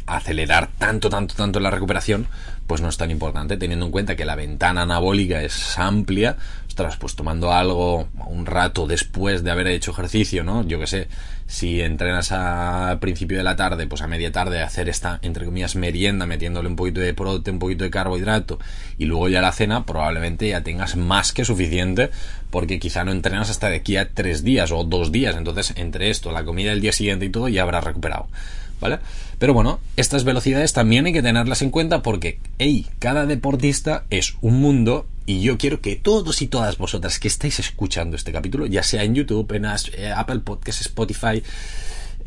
[0.06, 2.28] acelerar tanto, tanto, tanto la recuperación,
[2.68, 6.36] pues no es tan importante, teniendo en cuenta que la ventana anabólica es amplia.
[6.68, 10.68] Ostras, pues tomando algo un rato después de haber hecho ejercicio, ¿no?
[10.68, 11.08] Yo que sé,
[11.48, 15.76] si entrenas al principio de la tarde, pues a media tarde hacer esta, entre comillas,
[15.76, 18.60] merienda, metiéndole un poquito de prote, un poquito de carbohidrato,
[18.98, 22.12] y luego ya la cena, probablemente ya tengas más que suficiente,
[22.52, 25.36] porque quizá no entrenas hasta de aquí a tres días o dos días.
[25.38, 28.28] Entonces, entre esto, la comida del día siguiente y todo, ya habrás recuperado.
[28.80, 29.00] ¿vale?
[29.40, 34.36] Pero bueno, estas velocidades también hay que tenerlas en cuenta porque, hey, cada deportista es
[34.42, 38.66] un mundo y yo quiero que todos y todas vosotras que estáis escuchando este capítulo,
[38.66, 41.44] ya sea en YouTube, en eh, Apple Podcasts, Spotify,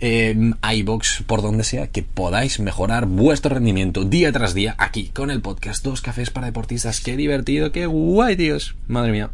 [0.00, 5.30] eh, iBox, por donde sea, que podáis mejorar vuestro rendimiento día tras día aquí con
[5.30, 7.00] el podcast Dos Cafés para Deportistas.
[7.00, 8.76] Qué divertido, qué guay, Dios.
[8.86, 9.30] Madre mía.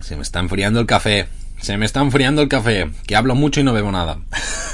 [0.00, 1.28] Se me está enfriando el café.
[1.60, 4.18] Se me está enfriando el café, que hablo mucho y no bebo nada.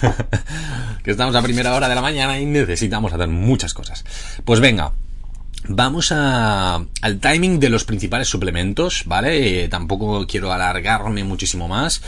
[1.03, 4.05] que estamos a primera hora de la mañana y necesitamos hacer muchas cosas.
[4.45, 4.93] Pues venga,
[5.69, 9.65] Vamos a, al timing de los principales suplementos, ¿vale?
[9.65, 12.03] Eh, tampoco quiero alargarme muchísimo más.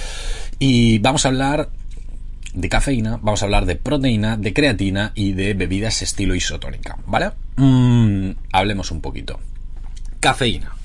[0.60, 1.70] Y vamos a hablar
[2.54, 7.32] de cafeína, vamos a hablar de proteína, de creatina y de bebidas estilo isotónica, ¿vale?
[7.56, 9.40] Mm, hablemos un poquito.
[10.20, 10.77] Cafeína.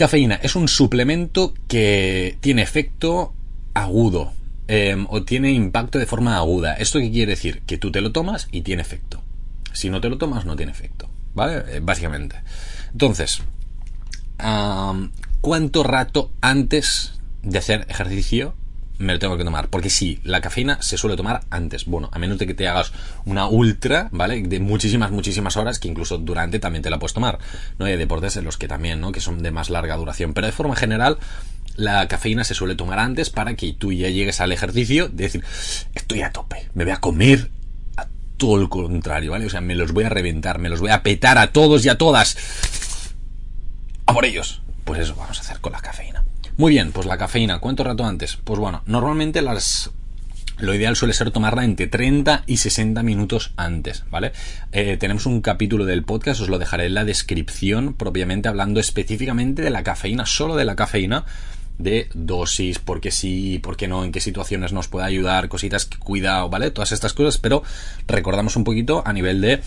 [0.00, 3.34] Cafeína es un suplemento que tiene efecto
[3.74, 4.32] agudo
[4.66, 6.72] em, o tiene impacto de forma aguda.
[6.72, 7.60] ¿Esto qué quiere decir?
[7.66, 9.22] Que tú te lo tomas y tiene efecto.
[9.74, 11.10] Si no te lo tomas, no tiene efecto.
[11.34, 11.64] ¿Vale?
[11.68, 12.36] Eh, básicamente.
[12.92, 13.42] Entonces,
[15.42, 18.54] ¿cuánto rato antes de hacer ejercicio
[19.00, 19.68] me lo tengo que tomar.
[19.68, 21.86] Porque sí, la cafeína se suele tomar antes.
[21.86, 22.92] Bueno, a menos de que te hagas
[23.24, 24.42] una ultra, ¿vale?
[24.42, 27.38] De muchísimas, muchísimas horas, que incluso durante también te la puedes tomar.
[27.78, 27.86] ¿No?
[27.86, 29.10] Hay deportes en los que también, ¿no?
[29.10, 30.34] Que son de más larga duración.
[30.34, 31.18] Pero de forma general,
[31.76, 35.44] la cafeína se suele tomar antes para que tú ya llegues al ejercicio de decir,
[35.94, 37.50] estoy a tope, me voy a comer
[37.96, 39.46] a todo el contrario, ¿vale?
[39.46, 41.88] O sea, me los voy a reventar, me los voy a petar a todos y
[41.88, 42.36] a todas.
[44.06, 44.62] A por ellos.
[44.84, 46.24] Pues eso vamos a hacer con la cafeína.
[46.60, 48.36] Muy bien, pues la cafeína, ¿cuánto rato antes?
[48.36, 49.92] Pues bueno, normalmente las
[50.58, 54.32] lo ideal suele ser tomarla entre 30 y 60 minutos antes, ¿vale?
[54.70, 59.62] Eh, tenemos un capítulo del podcast, os lo dejaré en la descripción, propiamente hablando específicamente
[59.62, 61.24] de la cafeína, solo de la cafeína,
[61.78, 65.86] de dosis, por qué sí, por qué no, en qué situaciones nos puede ayudar, cositas
[65.86, 66.70] que cuidado, ¿vale?
[66.70, 67.62] Todas estas cosas, pero
[68.06, 69.62] recordamos un poquito a nivel de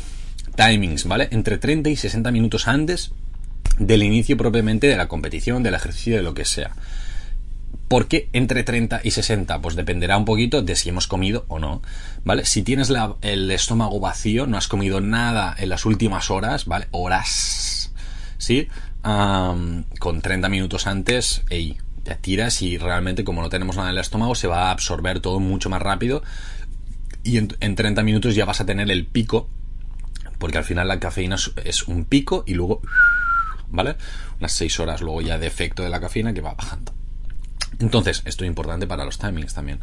[0.55, 1.27] timings, ¿vale?
[1.31, 3.13] Entre 30 y 60 minutos antes
[3.79, 6.71] del inicio propiamente de la competición, del ejercicio, de lo que sea.
[7.87, 9.61] ¿Por qué entre 30 y 60?
[9.61, 11.81] Pues dependerá un poquito de si hemos comido o no,
[12.23, 12.45] ¿vale?
[12.45, 12.91] Si tienes
[13.21, 16.87] el estómago vacío, no has comido nada en las últimas horas, ¿vale?
[16.91, 17.93] Horas,
[18.37, 18.67] ¿sí?
[19.03, 24.01] con 30 minutos antes, ey, te tiras y realmente como no tenemos nada en el
[24.01, 26.23] estómago se va a absorber todo mucho más rápido
[27.21, 29.49] y en, en 30 minutos ya vas a tener el pico,
[30.39, 32.81] porque al final la cafeína es un pico y luego
[33.73, 33.97] ¿vale?
[34.39, 36.93] Unas 6 horas luego ya de efecto de la cafeína que va bajando.
[37.79, 39.79] Entonces, esto es importante para los timings también.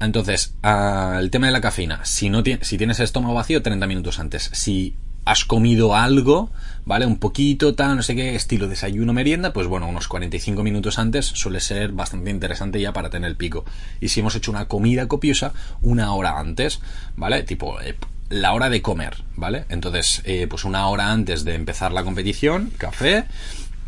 [0.00, 2.04] Entonces, el tema de la cafeína.
[2.04, 4.50] Si, no si tienes el estómago vacío, 30 minutos antes.
[4.52, 6.50] Si has comido algo,
[6.86, 7.04] ¿vale?
[7.04, 11.26] Un poquito, tal, no sé qué, estilo desayuno, merienda, pues bueno, unos 45 minutos antes
[11.26, 13.66] suele ser bastante interesante ya para tener el pico.
[14.00, 15.52] Y si hemos hecho una comida copiosa,
[15.82, 16.80] una hora antes,
[17.16, 17.42] ¿vale?
[17.42, 17.94] Tipo, eh,
[18.28, 19.64] la hora de comer, ¿vale?
[19.68, 23.24] Entonces, eh, pues una hora antes de empezar la competición, café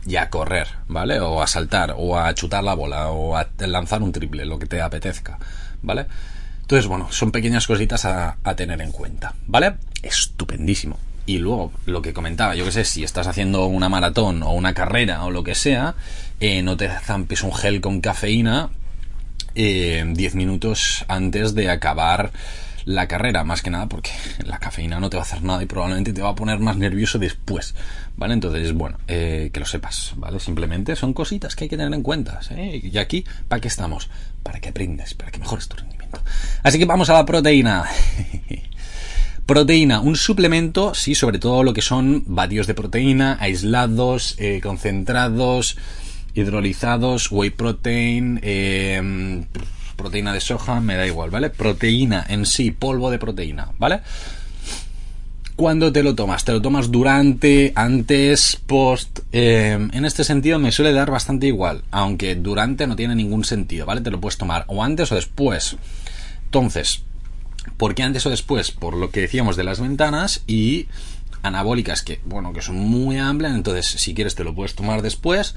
[0.07, 1.21] y a correr, ¿vale?
[1.21, 4.67] O a saltar, o a chutar la bola, o a lanzar un triple, lo que
[4.67, 5.39] te apetezca,
[5.83, 6.07] ¿vale?
[6.63, 9.75] Entonces, bueno, son pequeñas cositas a, tener en cuenta, ¿vale?
[10.03, 10.99] Estupendísimo.
[11.27, 14.73] Y luego, lo que comentaba, yo que sé, si estás haciendo una maratón o una
[14.73, 15.95] carrera o lo que sea,
[16.39, 18.71] eh, no te zampes un gel con cafeína
[19.55, 22.31] 10 eh, minutos antes de acabar
[22.85, 24.11] la carrera, más que nada porque
[24.45, 26.77] la cafeína no te va a hacer nada y probablemente te va a poner más
[26.77, 27.75] nervioso después,
[28.17, 28.35] ¿vale?
[28.35, 30.41] Entonces, bueno, eh, que lo sepas, ¿vale?
[30.41, 32.41] Simplemente son cositas que hay que tener en cuenta.
[32.57, 34.09] Y aquí, ¿para qué estamos?
[34.43, 36.23] Para que aprendas, para que mejores tu rendimiento.
[36.63, 37.85] Así que vamos a la proteína.
[39.47, 45.77] Proteína, un suplemento, sí, sobre todo lo que son vatios de proteína, aislados, eh, concentrados,
[46.35, 49.45] hidrolizados, whey protein, eh,
[50.01, 51.51] proteína de soja, me da igual, ¿vale?
[51.51, 54.01] Proteína en sí, polvo de proteína, ¿vale?
[55.57, 56.45] Cuando te lo tomas?
[56.45, 59.19] ¿Te lo tomas durante, antes, post?
[59.31, 63.85] Eh, en este sentido me suele dar bastante igual, aunque durante no tiene ningún sentido,
[63.85, 64.01] ¿vale?
[64.01, 65.77] Te lo puedes tomar o antes o después.
[66.47, 67.03] Entonces,
[67.77, 68.71] ¿por qué antes o después?
[68.71, 70.89] Por lo que decíamos de las ventanas y
[71.43, 75.55] anabólicas que, bueno, que son muy amplias, entonces si quieres te lo puedes tomar después.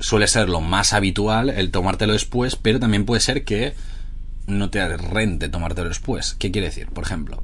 [0.00, 3.74] Suele ser lo más habitual el tomártelo después, pero también puede ser que
[4.46, 6.34] no te rente tomártelo después.
[6.38, 6.88] ¿Qué quiere decir?
[6.88, 7.42] Por ejemplo,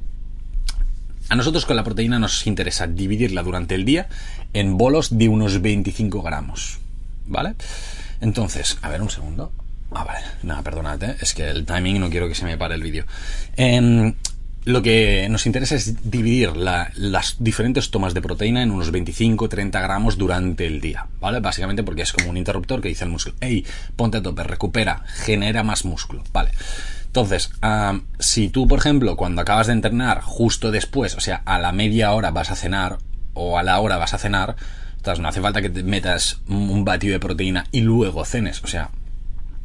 [1.29, 4.07] a nosotros con la proteína nos interesa dividirla durante el día
[4.53, 6.79] en bolos de unos 25 gramos.
[7.27, 7.55] ¿Vale?
[8.21, 9.51] Entonces, a ver un segundo.
[9.91, 10.25] Ah, vale.
[10.43, 11.15] Nada, perdónate.
[11.19, 13.05] Es que el timing no quiero que se me pare el vídeo.
[13.55, 14.13] Em,
[14.65, 20.17] lo que nos interesa es dividir las diferentes tomas de proteína en unos 25-30 gramos
[20.17, 21.39] durante el día, ¿vale?
[21.39, 23.63] Básicamente porque es como un interruptor que dice al músculo, hey,
[23.95, 26.51] ponte a tope, recupera, genera más músculo, ¿vale?
[27.05, 27.51] Entonces,
[28.19, 32.11] si tú, por ejemplo, cuando acabas de entrenar, justo después, o sea, a la media
[32.11, 32.97] hora vas a cenar,
[33.33, 34.55] o a la hora vas a cenar,
[34.97, 38.67] entonces no hace falta que te metas un batido de proteína y luego cenes, o
[38.67, 38.89] sea,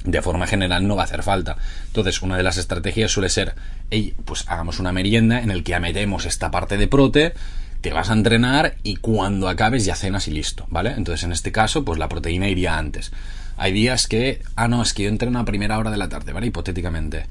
[0.05, 1.57] de forma general no va a hacer falta.
[1.89, 3.55] Entonces, una de las estrategias suele ser,
[3.91, 7.35] hey, pues hagamos una merienda en el que metemos esta parte de prote,
[7.81, 10.93] te vas a entrenar y cuando acabes ya cenas y listo, ¿vale?
[10.97, 13.13] Entonces, en este caso, pues la proteína iría antes.
[13.57, 16.33] Hay días que, ah, no, es que yo entreno a primera hora de la tarde,
[16.33, 16.47] ¿vale?
[16.47, 17.27] Hipotéticamente.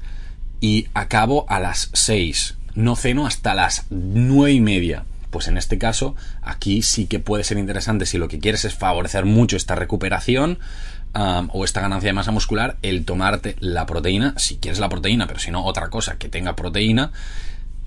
[0.60, 2.56] Y acabo a las 6.
[2.74, 5.04] No ceno hasta las nueve y media.
[5.30, 8.74] Pues en este caso, aquí sí que puede ser interesante si lo que quieres es
[8.74, 10.58] favorecer mucho esta recuperación
[11.14, 15.40] o esta ganancia de masa muscular, el tomarte la proteína, si quieres la proteína, pero
[15.40, 17.12] si no, otra cosa que tenga proteína,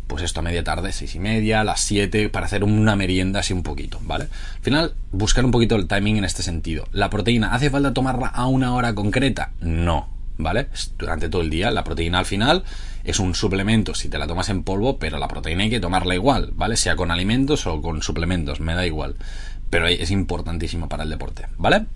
[0.07, 3.53] pues esto a media tarde, seis y media, las 7, para hacer una merienda así
[3.53, 4.26] un poquito, ¿vale?
[4.26, 6.88] Al final, buscar un poquito el timing en este sentido.
[6.91, 9.51] ¿La proteína hace falta tomarla a una hora concreta?
[9.59, 10.67] No, ¿vale?
[10.97, 11.71] Durante todo el día.
[11.71, 12.63] La proteína al final
[13.03, 16.15] es un suplemento si te la tomas en polvo, pero la proteína hay que tomarla
[16.15, 16.78] igual, ¿vale?
[16.78, 19.15] Sea con alimentos o con suplementos, me da igual.
[19.69, 21.88] Pero es importantísimo para el deporte, ¿vale?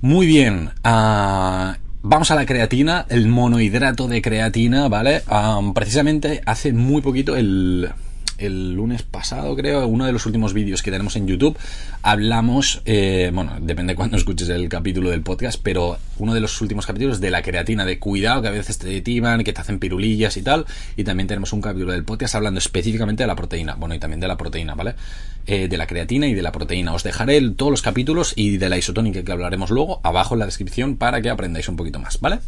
[0.00, 0.70] Muy bien.
[0.84, 5.22] Ah, vamos a la creatina, el monohidrato de creatina, ¿vale?
[5.26, 7.90] Ah, precisamente hace muy poquito el,
[8.38, 11.58] el lunes pasado, creo, uno de los últimos vídeos que tenemos en YouTube,
[12.02, 16.60] hablamos, eh, bueno, depende de cuándo escuches el capítulo del podcast, pero uno de los
[16.60, 19.78] últimos capítulos de la creatina, de cuidado, que a veces te detiman, que te hacen
[19.78, 20.66] pirulillas y tal,
[20.96, 24.20] y también tenemos un capítulo del podcast hablando específicamente de la proteína, bueno, y también
[24.20, 24.94] de la proteína, ¿vale?
[25.46, 26.92] Eh, de la creatina y de la proteína.
[26.92, 30.46] Os dejaré todos los capítulos y de la isotónica que hablaremos luego abajo en la
[30.46, 32.40] descripción para que aprendáis un poquito más, ¿vale?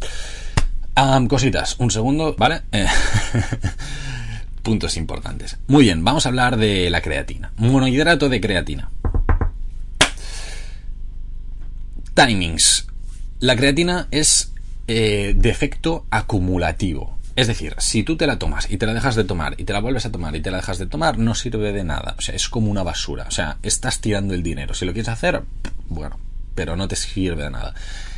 [1.29, 2.61] cositas, un segundo, ¿vale?
[2.73, 2.85] Eh,
[4.69, 5.57] puntos importantes.
[5.65, 7.51] Muy bien, vamos a hablar de la creatina.
[7.57, 8.91] Monohidrato de creatina.
[12.13, 12.85] Timings.
[13.39, 14.51] La creatina es
[14.87, 17.17] eh, defecto acumulativo.
[17.35, 19.73] Es decir, si tú te la tomas y te la dejas de tomar y te
[19.73, 22.13] la vuelves a tomar y te la dejas de tomar, no sirve de nada.
[22.19, 23.25] O sea, es como una basura.
[23.27, 24.75] O sea, estás tirando el dinero.
[24.75, 25.41] Si lo quieres hacer,
[25.87, 26.19] bueno,
[26.53, 27.73] pero no te sirve de nada.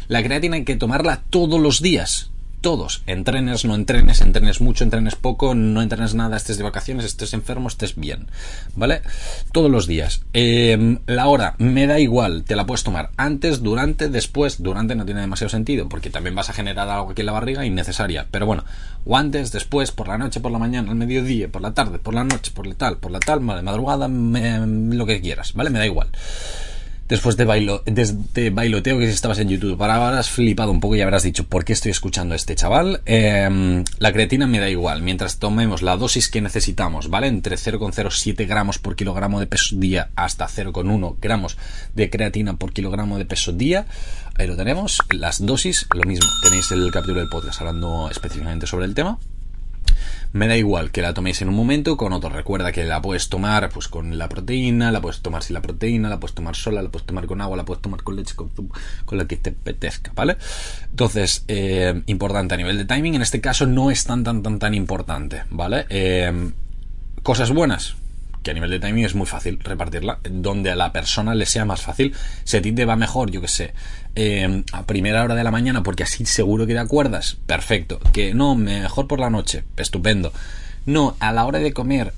[0.10, 2.31] La creatina hay que tomarla todos los días
[2.62, 7.34] todos, entrenes, no entrenes, entrenes mucho, entrenes poco, no entrenes nada, estés de vacaciones, estés
[7.34, 8.28] enfermo, estés bien,
[8.76, 9.02] ¿vale?
[9.52, 10.22] Todos los días.
[10.34, 15.06] Em, la hora, me da igual, te la puedes tomar antes, durante, después, durante no
[15.06, 18.46] tiene demasiado sentido, porque también vas a generar algo aquí en la barriga innecesaria, pero
[18.46, 18.64] bueno,
[19.06, 22.14] o antes, después, por la noche, por la mañana, al mediodía, por la tarde, por
[22.14, 25.72] la noche, por la tal, por la tal, de madrugada, lo que quieras, ¿vale?
[25.72, 26.10] Me da igual
[27.12, 29.82] después de, bailoteo que estabas en YouTube.
[29.84, 33.02] Ahora has flipado un poco y habrás dicho, ¿por qué estoy escuchando a este chaval?
[33.06, 37.28] Em, la creatina me da igual, mientras tomemos la dosis que necesitamos, ¿vale?
[37.28, 41.58] Entre 0,07 gramos por kilogramo de peso día hasta 0,1 gramos
[41.94, 43.88] de creatina por kilogramo de peso día.
[44.36, 45.00] Ahí lo tenemos.
[45.10, 46.26] Las dosis, lo mismo.
[46.44, 49.20] Tenéis el capítulo del podcast hablando específicamente sobre el tema.
[50.34, 52.30] Me da igual que la toméis en un momento, con otro.
[52.30, 56.08] Recuerda que la puedes tomar pues con la proteína, la puedes tomar sin la proteína,
[56.08, 58.50] la puedes tomar sola, la puedes tomar con agua, la puedes tomar con leche, con,
[59.06, 60.38] con la que te apetezca, ¿vale?
[60.90, 64.58] Entonces, eh, importante a nivel de timing, en este caso no es tan tan tan
[64.58, 65.86] tan importante, ¿vale?
[65.90, 66.52] Eh,
[67.24, 67.96] cosas buenas,
[68.44, 71.66] que a nivel de timing es muy fácil repartirla, donde a la persona le sea
[71.66, 72.16] más fácil.
[72.44, 73.74] Si a ti te va mejor, yo que sé,
[74.16, 78.00] eh, a primera hora de la mañana, porque así seguro que te acuerdas, perfecto.
[78.12, 80.34] Que no, mejor por la noche, estupendo.
[80.86, 82.14] No, a la hora de comer,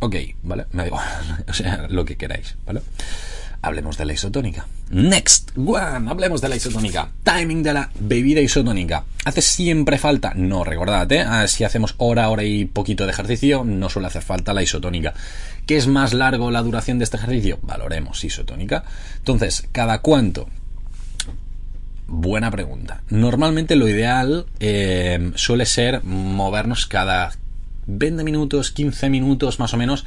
[0.00, 0.66] ok, ¿vale?
[0.72, 1.00] Me digo,
[1.48, 2.82] o sea, lo que queráis, ¿vale?
[3.62, 4.66] hablemos de la isotónica.
[4.90, 7.08] Next one, hablemos de la isotónica.
[7.22, 9.04] Timing de la bebida isotónica.
[9.24, 10.32] ¿Hace siempre falta?
[10.34, 11.20] No, recordad, ¿eh?
[11.20, 15.14] Ah, si hacemos hora, hora y poquito de ejercicio, no suele hacer falta la isotónica.
[15.66, 17.58] ¿Qué es más largo la duración de este ejercicio?
[17.62, 18.84] Valoremos isotónica.
[19.18, 20.48] Entonces, ¿cada cuánto?
[22.06, 23.02] Buena pregunta.
[23.08, 27.32] Normalmente lo ideal eh, suele ser movernos cada
[27.86, 30.04] 20 minutos, 15 minutos más o menos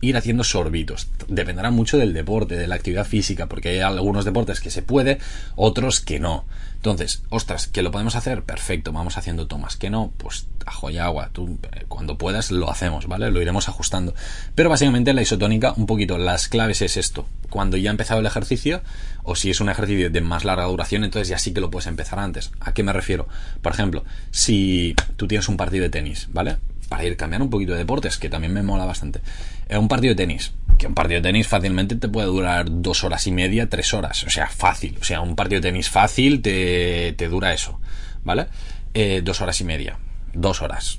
[0.00, 1.08] ir haciendo sorbitos.
[1.28, 5.18] Dependerá mucho del deporte, de la actividad física, porque hay algunos deportes que se puede,
[5.54, 6.44] otros que no.
[6.86, 9.76] Entonces, ostras, que lo podemos hacer, perfecto, vamos haciendo tomas.
[9.76, 13.28] Que no, pues ajo y agua, tú eh, cuando puedas lo hacemos, ¿vale?
[13.32, 14.14] Lo iremos ajustando.
[14.54, 17.26] Pero básicamente la isotónica, un poquito, las claves es esto.
[17.50, 18.82] Cuando ya ha empezado el ejercicio,
[19.24, 21.88] o si es un ejercicio de más larga duración, entonces ya sí que lo puedes
[21.88, 22.52] empezar antes.
[22.60, 23.26] ¿A qué me refiero?
[23.62, 26.58] Por ejemplo, si tú tienes un partido de tenis, ¿vale?
[26.88, 29.22] Para ir cambiando un poquito de deportes, que también me mola bastante.
[29.68, 33.04] Eh, un partido de tenis, que un partido de tenis fácilmente te puede durar dos
[33.04, 34.24] horas y media, tres horas.
[34.24, 34.96] O sea, fácil.
[35.00, 37.80] O sea, un partido de tenis fácil te, te dura eso,
[38.24, 38.46] ¿vale?
[38.94, 39.98] Eh, dos horas y media.
[40.32, 40.98] Dos horas.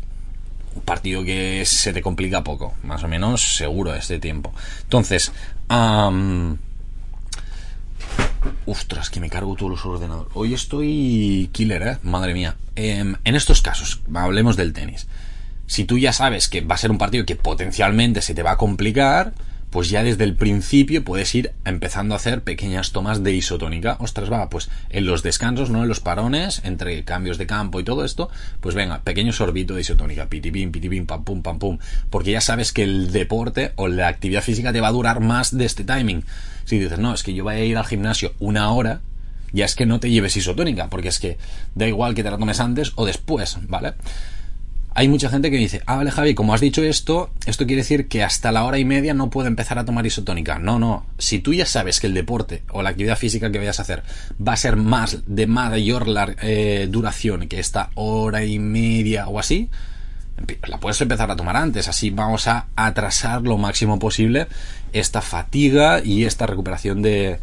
[0.76, 4.54] Un partido que se te complica poco, más o menos seguro este tiempo.
[4.84, 5.32] Entonces,
[8.66, 10.32] Ostras, que me cargo todos los ordenadores.
[10.34, 11.98] Hoy estoy killer, ¿eh?
[12.04, 12.56] Madre mía.
[12.76, 15.08] Em, en estos casos, hablemos del tenis.
[15.66, 18.52] Si tú ya sabes que va a ser un partido que potencialmente se te va
[18.52, 19.34] a complicar,
[19.78, 23.96] pues ya desde el principio puedes ir empezando a hacer pequeñas tomas de isotónica.
[24.00, 25.84] Ostras, va, pues en los descansos, ¿no?
[25.84, 28.28] En los parones, entre cambios de campo y todo esto,
[28.60, 31.78] pues venga, pequeño sorbito de isotónica, pitipim, pitipim, pam, pum, pam, pum.
[32.10, 35.56] Porque ya sabes que el deporte o la actividad física te va a durar más
[35.56, 36.24] de este timing.
[36.66, 39.02] Si dices, no, es que yo voy a ir al gimnasio una hora,
[39.54, 41.38] ya es que no te lleves isotónica, porque es que
[41.76, 43.94] da igual que te la tomes antes o después, ¿vale?
[44.98, 48.08] Hay mucha gente que dice, ah, vale, Javi, como has dicho esto, esto quiere decir
[48.08, 50.58] que hasta la hora y media no puedo empezar a tomar isotónica.
[50.58, 51.06] No, no.
[51.20, 54.02] Si tú ya sabes que el deporte o la actividad física que vayas a hacer
[54.46, 56.08] va a ser más de mayor
[56.42, 59.70] eh, duración que esta hora y media o así,
[60.68, 61.88] la puedes empezar a tomar antes.
[61.88, 64.48] Así vamos a atrasar lo máximo posible
[64.94, 67.40] esta fatiga y esta recuperación de,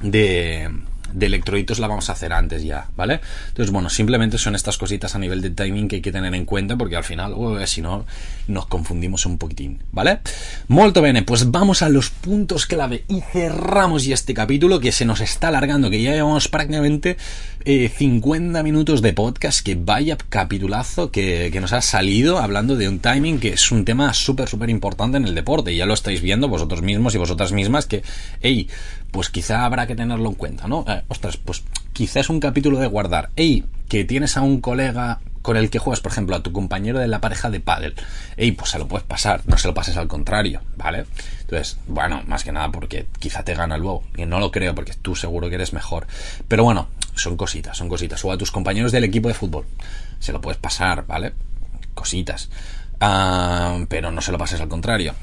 [0.00, 0.70] de,
[1.12, 3.20] de electrolitos la vamos a hacer antes ya, ¿vale?
[3.48, 6.44] Entonces, bueno, simplemente son estas cositas a nivel de timing que hay que tener en
[6.44, 7.34] cuenta porque al final,
[7.66, 8.06] si no,
[8.46, 10.20] nos confundimos un poquitín, ¿vale?
[10.68, 15.04] Molto bene, pues vamos a los puntos clave y cerramos ya este capítulo que se
[15.04, 17.16] nos está alargando, que ya llevamos prácticamente
[17.68, 22.88] 50 eh, minutos de podcast, que vaya capitulazo que, que nos ha salido hablando de
[22.88, 26.22] un timing que es un tema súper, súper importante en el deporte, ya lo estáis
[26.22, 28.02] viendo vosotros mismos y vosotras mismas que,
[28.40, 28.70] hey,
[29.10, 30.86] pues quizá habrá que tenerlo en cuenta, ¿no?
[30.88, 31.62] Eh, ostras, pues
[31.92, 33.28] quizá es un capítulo de guardar.
[33.36, 36.98] Ey, que tienes a un colega con el que juegas, por ejemplo, a tu compañero
[36.98, 37.94] de la pareja de pádel.
[38.38, 41.04] Ey, pues se lo puedes pasar, no se lo pases al contrario, ¿vale?
[41.42, 44.94] Entonces, bueno, más que nada porque quizá te gana luego, y no lo creo porque
[44.94, 46.06] tú seguro que eres mejor.
[46.48, 46.88] Pero bueno,
[47.18, 48.24] son cositas, son cositas.
[48.24, 49.66] O a tus compañeros del equipo de fútbol,
[50.18, 51.32] se lo puedes pasar, ¿vale?
[51.94, 52.48] Cositas.
[53.00, 55.14] Ah, pero no se lo pases al contrario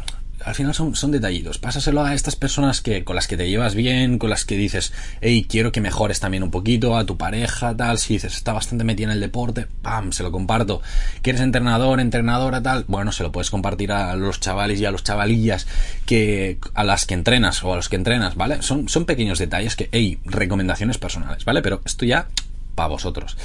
[0.45, 1.57] al final son, son detallitos.
[1.57, 4.93] Pásaselo a estas personas que, con las que te llevas bien, con las que dices,
[5.19, 7.97] hey, quiero que mejores también un poquito, a tu pareja, tal.
[7.97, 10.83] Si dices, está bastante metida en el deporte, pam, se lo comparto.
[11.23, 12.85] ¿Quieres entrenador, entrenadora, tal?
[12.87, 15.65] Bueno, se lo puedes compartir a los chavales y a los chavalillas
[16.05, 18.61] que, a las que entrenas o a los que entrenas, ¿vale?
[18.61, 21.63] Son, son pequeños detalles que, hey, recomendaciones personales, ¿vale?
[21.63, 22.27] Pero esto ya,
[22.75, 23.35] para vosotros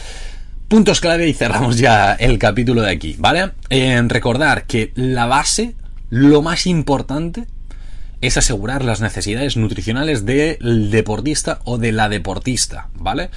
[0.69, 3.51] puntos clave y cerramos ya el capítulo de aquí, ¿vale?
[3.71, 5.75] En recordar que la base
[6.11, 7.47] lo más importante
[8.21, 13.31] es asegurar las necesidades nutricionales del deportista o de la deportista, ¿vale?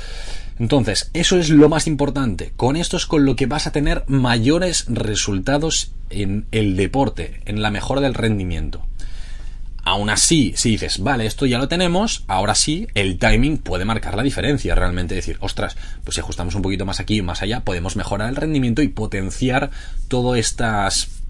[0.60, 2.54] Entonces, eso es lo más importante.
[2.56, 7.62] Con esto es con lo que vas a tener mayores resultados en el deporte, en
[7.62, 8.86] la mejora del rendimiento.
[9.86, 14.16] Aún así, si dices, vale, esto ya lo tenemos, ahora sí, el timing puede marcar
[14.16, 17.62] la diferencia, realmente decir, ostras, pues si ajustamos un poquito más aquí y más allá,
[17.62, 19.72] podemos mejorar el rendimiento y potenciar
[20.08, 21.23] todas estas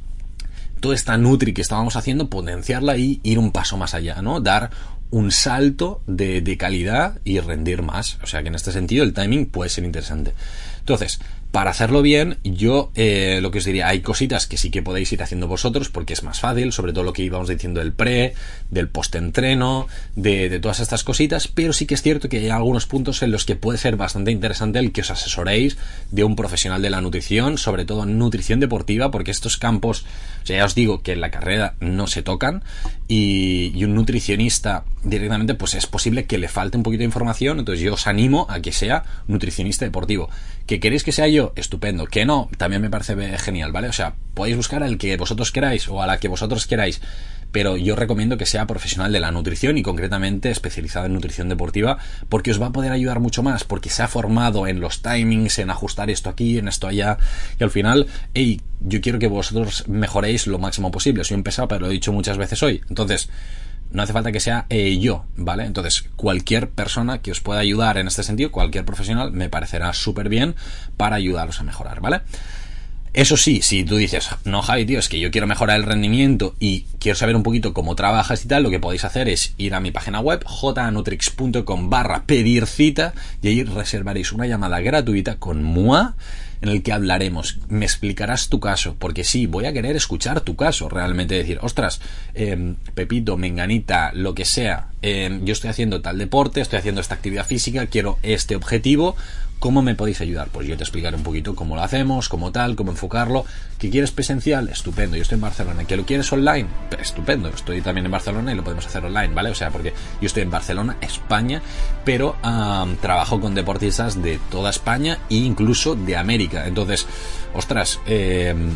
[0.83, 4.41] toda esta Nutri que estábamos haciendo, potenciarla y ir un paso más allá, ¿no?
[4.41, 4.69] Dar
[5.11, 8.19] un salto de, de calidad y rendir más.
[8.21, 10.33] O sea que en este sentido el timing puede ser interesante.
[10.79, 11.21] Entonces,
[11.53, 15.13] para hacerlo bien, yo eh, lo que os diría, hay cositas que sí que podéis
[15.13, 18.33] ir haciendo vosotros porque es más fácil, sobre todo lo que íbamos diciendo del pre,
[18.71, 22.87] del post-entreno, de, de, todas estas cositas, pero sí que es cierto que hay algunos
[22.87, 25.77] puntos en los que puede ser bastante interesante el que os asesoréis
[26.09, 30.05] de un profesional de la nutrición, sobre todo nutrición deportiva, porque estos campos,
[30.41, 32.63] o sea, ya os digo que en la carrera no se tocan
[33.07, 37.59] y, y un nutricionista directamente, pues es posible que le falte un poquito de información,
[37.59, 40.31] entonces yo os animo a que sea nutricionista deportivo.
[40.65, 41.42] ¿Que queréis que sea yo?
[41.55, 42.05] Estupendo.
[42.05, 43.89] Que no, también me parece genial, ¿vale?
[43.89, 47.01] O sea, podéis buscar al que vosotros queráis o a la que vosotros queráis,
[47.51, 51.97] pero yo recomiendo que sea profesional de la nutrición y concretamente especializado en nutrición deportiva,
[52.29, 55.59] porque os va a poder ayudar mucho más, porque se ha formado en los timings,
[55.59, 57.17] en ajustar esto aquí, en esto allá,
[57.59, 61.23] y al final, hey, yo quiero que vosotros mejoréis lo máximo posible.
[61.23, 62.81] Soy un pesado, pero lo he dicho muchas veces hoy.
[62.89, 63.29] Entonces,
[63.91, 65.65] no hace falta que sea eh, yo, ¿vale?
[65.65, 70.29] Entonces, cualquier persona que os pueda ayudar en este sentido, cualquier profesional, me parecerá súper
[70.29, 70.55] bien
[70.97, 72.21] para ayudaros a mejorar, ¿vale?
[73.13, 76.55] Eso sí, si tú dices, no, Javi, tío, es que yo quiero mejorar el rendimiento
[76.59, 79.75] y quiero saber un poquito cómo trabajas y tal, lo que podéis hacer es ir
[79.75, 83.13] a mi página web, jnutrix.com barra pedir cita,
[83.43, 86.15] y ahí reservaréis una llamada gratuita con MUA
[86.63, 90.55] en el que hablaremos, me explicarás tu caso, porque sí, voy a querer escuchar tu
[90.55, 91.99] caso, realmente decir, ostras,
[92.35, 97.15] eh, Pepito, Menganita, lo que sea, eh, yo estoy haciendo tal deporte, estoy haciendo esta
[97.15, 99.17] actividad física, quiero este objetivo,
[99.63, 100.49] ¿Cómo me podéis ayudar?
[100.51, 103.45] Pues yo te explicaré un poquito cómo lo hacemos, cómo tal, cómo enfocarlo.
[103.79, 104.67] ¿Que quieres presencial?
[104.67, 105.85] Estupendo, yo estoy en Barcelona.
[105.85, 106.67] ¿Que lo quieres online?
[106.99, 109.51] Estupendo, estoy también en Barcelona y lo podemos hacer online, ¿vale?
[109.51, 111.61] O sea, porque yo estoy en Barcelona, España,
[112.03, 112.35] pero
[112.99, 116.67] trabajo con deportistas de toda España e incluso de América.
[116.67, 117.07] Entonces,
[117.53, 118.69] ostras, em,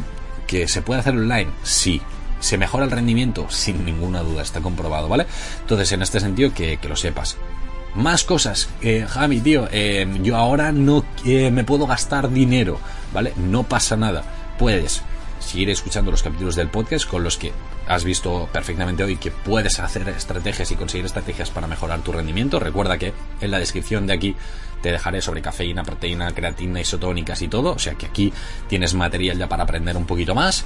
[0.47, 1.51] ¿que se puede hacer online?
[1.63, 2.01] Sí,
[2.39, 3.47] ¿Se mejora el rendimiento?
[3.49, 5.25] Sin ninguna duda, está comprobado, ¿vale?
[5.59, 7.35] Entonces, en este sentido, que, que lo sepas.
[7.97, 8.69] Más cosas.
[8.79, 12.79] Eh, Javi, tío, eh, yo ahora no eh, me puedo gastar dinero,
[13.11, 13.33] ¿vale?
[13.37, 14.23] No pasa nada.
[14.59, 15.01] Puedes
[15.39, 17.51] seguir escuchando los capítulos del podcast con los que
[17.87, 22.59] has visto perfectamente hoy que puedes hacer estrategias y conseguir estrategias para mejorar tu rendimiento.
[22.59, 24.35] Recuerda que en la descripción de aquí
[24.83, 27.71] te dejaré sobre cafeína, proteína, creatina, isotónicas y todo.
[27.71, 28.31] O sea que aquí
[28.67, 30.65] tienes material ya para aprender un poquito más.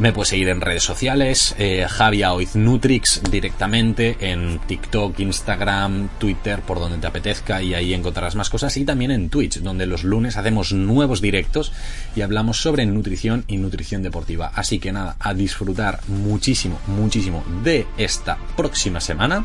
[0.00, 6.80] Me puedes seguir en redes sociales, eh, Javia Nutrix directamente en TikTok, Instagram, Twitter, por
[6.80, 8.74] donde te apetezca y ahí encontrarás más cosas.
[8.78, 11.72] Y también en Twitch, donde los lunes hacemos nuevos directos
[12.16, 14.50] y hablamos sobre nutrición y nutrición deportiva.
[14.54, 19.44] Así que nada, a disfrutar muchísimo, muchísimo de esta próxima semana.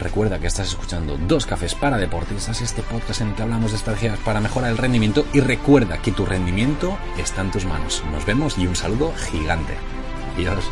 [0.00, 3.76] Recuerda que estás escuchando Dos Cafés para Deportistas, este podcast en el que hablamos de
[3.76, 8.02] estrategias para mejorar el rendimiento y recuerda que tu rendimiento está en tus manos.
[8.10, 9.74] Nos vemos y un saludo gigante.
[10.34, 10.64] Adiós.